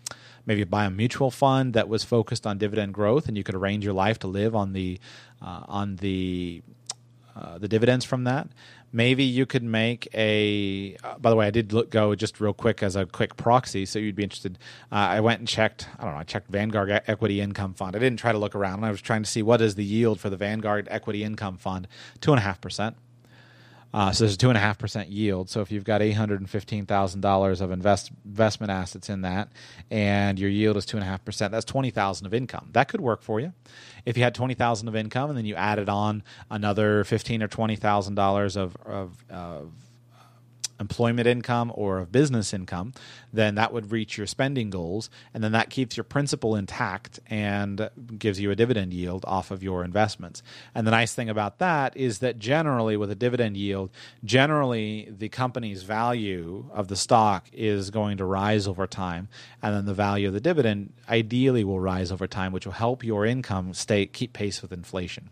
[0.45, 3.83] maybe buy a mutual fund that was focused on dividend growth, and you could arrange
[3.83, 5.01] your life to live on the
[5.41, 6.61] uh, on the
[7.35, 8.47] uh, the dividends from that
[8.93, 12.53] maybe you could make a uh, by the way i did look, go just real
[12.53, 14.57] quick as a quick proxy so you'd be interested.
[14.91, 17.95] Uh, i went and checked i don't know i checked vanguard equity income fund.
[17.95, 20.19] I didn't try to look around i was trying to see what is the yield
[20.19, 21.87] for the vanguard equity income fund.
[22.21, 22.95] 2.5%
[23.93, 25.49] uh, so there's a two and a half percent yield.
[25.49, 29.21] So if you've got eight hundred and fifteen thousand dollars of invest investment assets in
[29.21, 29.49] that,
[29.91, 32.69] and your yield is two and a half percent, that's twenty thousand of income.
[32.73, 33.53] That could work for you.
[34.05, 37.47] If you had twenty thousand of income, and then you added on another fifteen or
[37.47, 39.71] twenty thousand dollars of, of, of
[40.83, 42.93] employment income or of business income,
[43.31, 45.09] then that would reach your spending goals.
[45.33, 47.89] And then that keeps your principal intact and
[48.19, 50.43] gives you a dividend yield off of your investments.
[50.75, 53.89] And the nice thing about that is that generally, with a dividend yield,
[54.25, 59.29] generally the company's value of the stock is going to rise over time.
[59.61, 63.03] And then the value of the dividend ideally will rise over time, which will help
[63.03, 65.29] your income stay keep pace with inflation.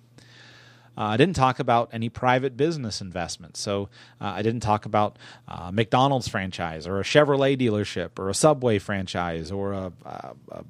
[0.97, 3.59] Uh, I didn't talk about any private business investments.
[3.59, 3.89] So
[4.19, 8.79] uh, I didn't talk about uh, McDonald's franchise or a Chevrolet dealership or a Subway
[8.79, 10.63] franchise or a, a, a,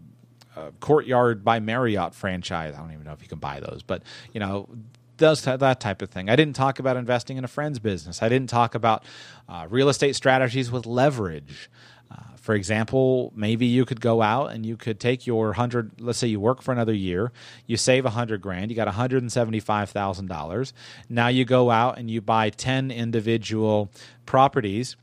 [0.56, 2.76] a Courtyard by Marriott franchise.
[2.76, 4.04] I don't even know if you can buy those, but
[4.34, 4.70] you know
[5.22, 6.30] does that type of thing.
[6.32, 8.24] I didn't talk about investing in a friend's business.
[8.24, 9.04] I didn't talk about
[9.48, 11.70] uh, real estate strategies with leverage.
[12.42, 16.02] For example, maybe you could go out and you could take your hundred.
[16.02, 17.32] Let's say you work for another year,
[17.68, 20.74] you save a hundred grand, you got one hundred and seventy-five thousand dollars.
[21.08, 23.90] Now you go out and you buy ten individual
[24.26, 24.98] properties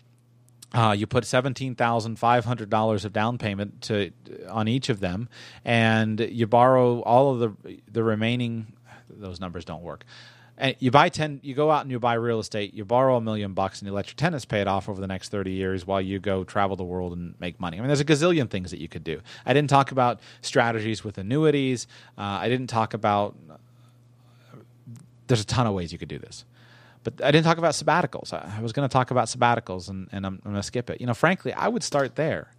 [0.75, 4.11] Uh, you put seventeen thousand five hundred dollars of down payment to
[4.51, 5.29] on each of them,
[5.65, 8.67] and you borrow all of the the remaining.
[9.09, 10.05] Those numbers don't work.
[10.61, 11.39] And you buy ten.
[11.43, 12.75] You go out and you buy real estate.
[12.75, 15.07] You borrow a million bucks, and you let your tenants pay it off over the
[15.07, 17.79] next thirty years while you go travel the world and make money.
[17.79, 19.21] I mean, there's a gazillion things that you could do.
[19.47, 21.87] I didn't talk about strategies with annuities.
[22.19, 23.37] Uh, I didn't talk about.
[25.29, 26.45] There's a ton of ways you could do this.
[27.05, 28.33] But I didn't talk about sabbaticals.
[28.33, 31.01] I, was going to talk about sabbaticals, and, and I'm, I'm going to skip it.
[31.01, 32.51] You know, frankly, I would start there.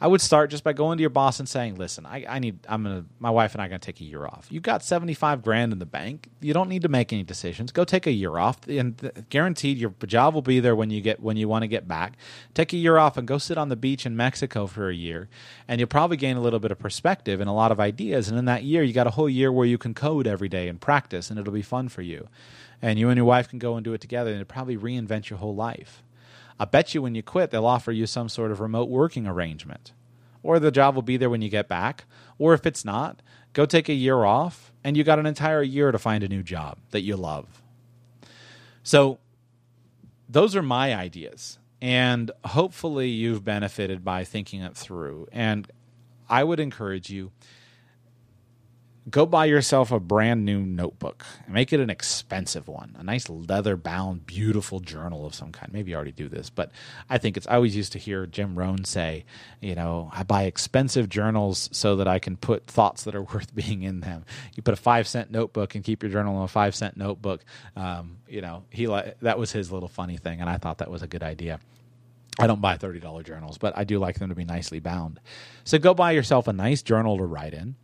[0.00, 2.58] I would start just by going to your boss and saying, "Listen, I, I need.
[2.68, 3.04] I'm gonna.
[3.18, 4.46] My wife and I are gonna take a year off.
[4.50, 6.28] You got seventy five grand in the bank.
[6.40, 7.70] You don't need to make any decisions.
[7.70, 11.20] Go take a year off, and guaranteed your job will be there when you get
[11.20, 12.14] when you want to get back.
[12.54, 15.28] Take a year off and go sit on the beach in Mexico for a year,
[15.68, 18.28] and you'll probably gain a little bit of perspective and a lot of ideas.
[18.28, 20.68] And in that year, you got a whole year where you can code every day
[20.68, 22.28] and practice, and it'll be fun for you
[22.82, 25.28] and you and your wife can go and do it together and it'll probably reinvent
[25.28, 26.02] your whole life.
[26.60, 29.94] I bet you when you quit, they'll offer you some sort of remote working arrangement.
[30.42, 32.04] Or the job will be there when you get back.
[32.38, 33.22] Or if it's not,
[33.54, 36.42] go take a year off and you got an entire year to find a new
[36.42, 37.62] job that you love.
[38.82, 39.18] So,
[40.28, 41.58] those are my ideas.
[41.80, 45.28] And hopefully, you've benefited by thinking it through.
[45.32, 45.66] And
[46.28, 47.32] I would encourage you
[49.08, 51.24] go buy yourself a brand new notebook.
[51.48, 55.72] Make it an expensive one, a nice leather bound, beautiful journal of some kind.
[55.72, 56.70] Maybe you already do this, but
[57.08, 57.46] I think it's.
[57.46, 59.24] I always used to hear Jim Rohn say,
[59.60, 63.54] you know, I buy expensive journals so that I can put thoughts that are worth
[63.54, 64.24] being in them.
[64.54, 67.42] You put a five cent notebook and keep your journal in a five cent notebook.
[67.76, 71.02] Um, you know, he that was his little funny thing, and I thought that was
[71.02, 71.60] a good idea.
[72.38, 75.20] I don't buy $30 journals, but I do like them to be nicely bound.
[75.64, 77.74] So go buy yourself a nice journal to write in.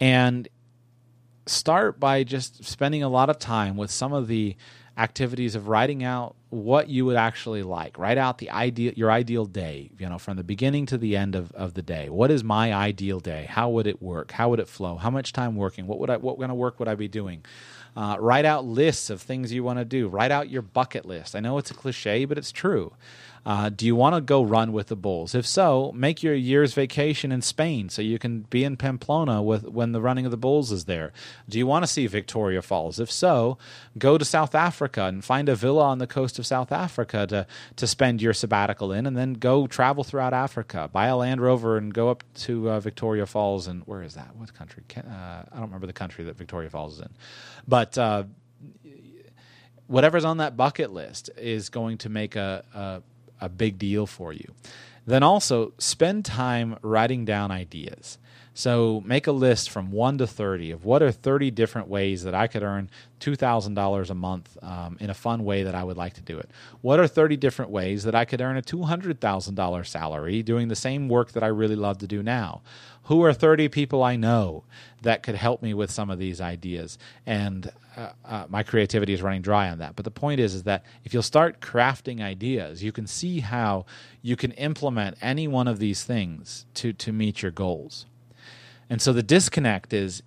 [0.00, 0.48] And
[1.46, 4.56] start by just spending a lot of time with some of the
[4.98, 7.98] activities of writing out what you would actually like.
[7.98, 11.34] Write out the ideal your ideal day you know from the beginning to the end
[11.34, 12.10] of, of the day.
[12.10, 13.46] What is my ideal day?
[13.48, 14.32] How would it work?
[14.32, 14.96] How would it flow?
[14.96, 15.86] How much time working?
[15.86, 17.44] What would i what kind of work would i be doing?
[17.96, 20.08] Uh, write out lists of things you want to do.
[20.08, 21.34] Write out your bucket list.
[21.34, 22.92] I know it's a cliche but it's true
[23.44, 25.34] uh, do you want to go run with the Bulls?
[25.34, 29.66] If so, make your year's vacation in Spain so you can be in Pamplona with
[29.66, 31.12] when the running of the Bulls is there.
[31.48, 33.00] Do you want to see Victoria Falls?
[33.00, 33.58] If so,
[33.98, 37.46] go to South Africa and find a villa on the coast of South Africa to
[37.76, 40.88] to spend your sabbatical in, and then go travel throughout Africa.
[40.92, 43.66] Buy a Land Rover and go up to uh, Victoria Falls.
[43.66, 44.36] And where is that?
[44.36, 44.84] What country?
[44.96, 47.10] Uh, I don't remember the country that Victoria Falls is in,
[47.66, 47.98] but.
[47.98, 48.24] Uh,
[49.88, 53.02] whatever's on that bucket list is going to make a, a
[53.42, 54.54] a big deal for you.
[55.04, 58.18] Then also spend time writing down ideas.
[58.54, 62.34] So make a list from 1 to 30 of what are 30 different ways that
[62.34, 66.14] I could earn $2,000 a month um, in a fun way that I would like
[66.14, 66.50] to do it.
[66.82, 71.08] What are 30 different ways that I could earn a $200,000 salary doing the same
[71.08, 72.60] work that I really love to do now?
[73.04, 74.64] Who are 30 people I know
[75.00, 76.98] that could help me with some of these ideas?
[77.26, 79.96] And uh, uh, my creativity is running dry on that.
[79.96, 83.86] But the point is, is that if you'll start crafting ideas, you can see how
[84.20, 88.06] you can implement any one of these things to to meet your goals.
[88.92, 90.22] And so the disconnect is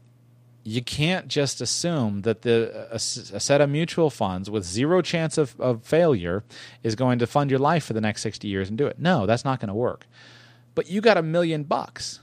[0.63, 5.37] you can't just assume that the a, a, set of mutual funds with zero chance
[5.37, 6.43] of, of failure
[6.81, 8.97] is going to fund your life for the next 60 years and do it.
[8.97, 10.07] No, that's not going to work.
[10.73, 12.21] But you got a million bucks.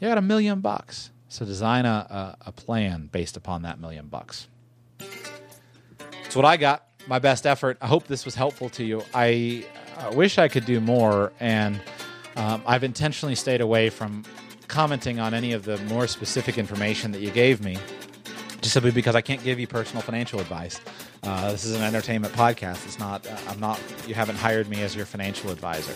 [0.00, 1.12] You got a million bucks.
[1.30, 4.48] So design a, a, a plan based upon that million bucks.
[4.98, 6.86] That's what I got.
[7.06, 7.78] My best effort.
[7.80, 9.02] I hope this was helpful to you.
[9.14, 9.64] I,
[9.96, 11.80] I wish I could do more, and
[12.36, 14.24] um, I've intentionally stayed away from
[14.70, 17.76] commenting on any of the more specific information that you gave me,
[18.60, 20.80] just simply because I can't give you personal financial advice.
[21.24, 22.86] Uh, this is an entertainment podcast.
[22.86, 23.26] It's not.
[23.26, 23.80] Uh, I'm not.
[24.06, 25.94] You haven't hired me as your financial advisor,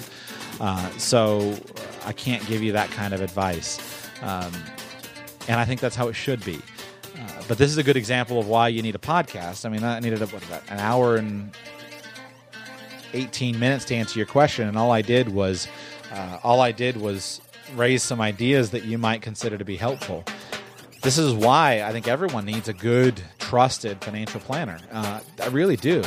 [0.61, 1.57] uh, so
[2.05, 3.79] I can't give you that kind of advice.
[4.23, 4.53] Um,
[5.47, 6.57] and I think that's how it should be.
[6.57, 9.65] Uh, but this is a good example of why you need a podcast.
[9.65, 11.53] I mean, I needed a, what, an hour and
[13.13, 15.69] 18 minutes to answer your question, and all I did was
[16.13, 17.41] uh, all I did was
[17.75, 20.25] raise some ideas that you might consider to be helpful.
[21.03, 24.79] This is why I think everyone needs a good, trusted financial planner.
[24.91, 26.03] Uh, I really do,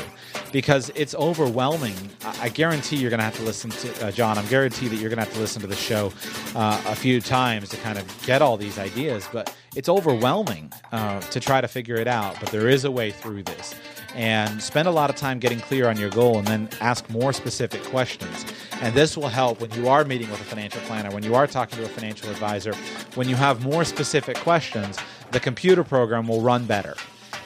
[0.52, 1.94] because it's overwhelming.
[2.26, 4.40] I, guarantee you're going to have to listen to uh, John.
[4.40, 6.12] I'm guarantee that you're going to have to listen to the show
[6.56, 9.30] uh, a few times to kind of get all these ideas.
[9.32, 12.40] But it's overwhelming uh, to try to figure it out.
[12.40, 13.76] But there is a way through this
[14.16, 17.34] and spend a lot of time getting clear on your goal and then ask more
[17.34, 18.46] specific questions.
[18.82, 21.48] And this will help when you are meeting with a financial planner, when you are
[21.48, 22.74] talking to a financial advisor,
[23.16, 24.98] when you have more specific questions,
[25.32, 26.96] the computer program will run better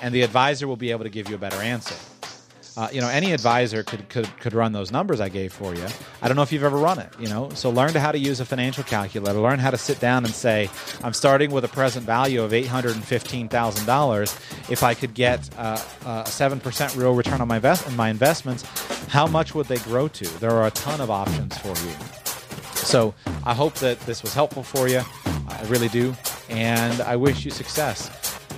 [0.02, 1.96] and the advisor will be able to give you a better answer.
[2.78, 5.86] Uh, you know, any advisor could, could could run those numbers I gave for you.
[6.22, 7.10] I don't know if you've ever run it.
[7.20, 9.40] You know, so learn how to use a financial calculator.
[9.40, 10.70] Learn how to sit down and say,
[11.04, 14.34] I'm starting with a present value of eight hundred and fifteen thousand dollars.
[14.70, 18.64] If I could get uh, a seven percent real return on my invest my investments,
[19.10, 20.26] how much would they grow to?
[20.40, 21.96] There are a ton of options for you.
[22.76, 25.02] So I hope that this was helpful for you.
[25.26, 26.16] I really do,
[26.50, 28.10] and I wish you success.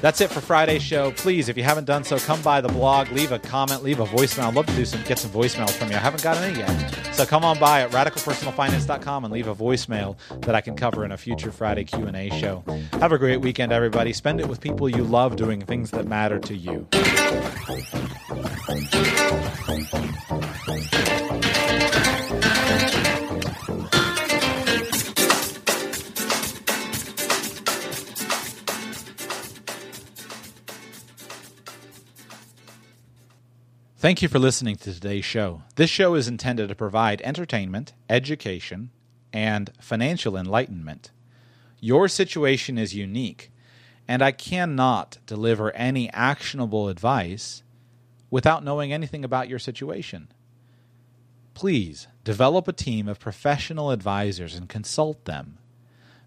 [0.04, 1.12] That's it for Friday's show.
[1.14, 4.06] Please, if you haven't done so, come by the blog, leave a comment, leave a
[4.06, 4.50] voicemail.
[4.50, 5.96] I'd love to do some get some voicemails from you.
[5.96, 7.16] I haven't gotten any yet.
[7.16, 11.14] So come on by at radicalpersonalfinance.com and leave a voicemail that I can cover in
[11.14, 12.66] a future Friday Q&A show.
[13.00, 14.12] Have a great weekend everybody.
[14.12, 16.86] Spend it with people you love doing things that matter to you.
[34.04, 35.62] Thank you for listening to today's show.
[35.78, 38.90] This show is intended to provide entertainment, education,
[39.32, 41.12] and financial enlightenment.
[41.80, 43.50] Your situation is unique,
[44.06, 47.64] and I cannot deliver any actionable advice
[48.30, 50.28] without knowing anything about your situation.
[51.54, 55.60] Please develop a team of professional advisors and consult them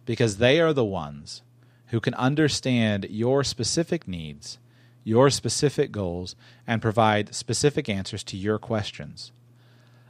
[0.07, 1.43] because they are the ones
[1.89, 4.57] who can understand your specific needs
[5.07, 6.35] your specific goals,
[6.67, 9.31] and provide specific answers to your questions.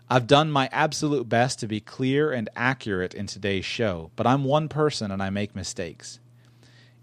[0.09, 4.43] I've done my absolute best to be clear and accurate in today's show, but I'm
[4.43, 6.19] one person and I make mistakes.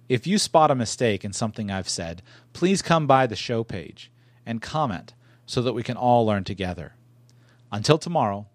[0.10, 4.12] If you spot a mistake in something I've said, please come by the show page
[4.44, 5.14] and comment
[5.46, 6.96] so that we can all learn together.
[7.72, 8.48] Until tomorrow,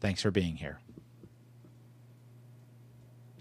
[0.00, 0.80] thanks for being here.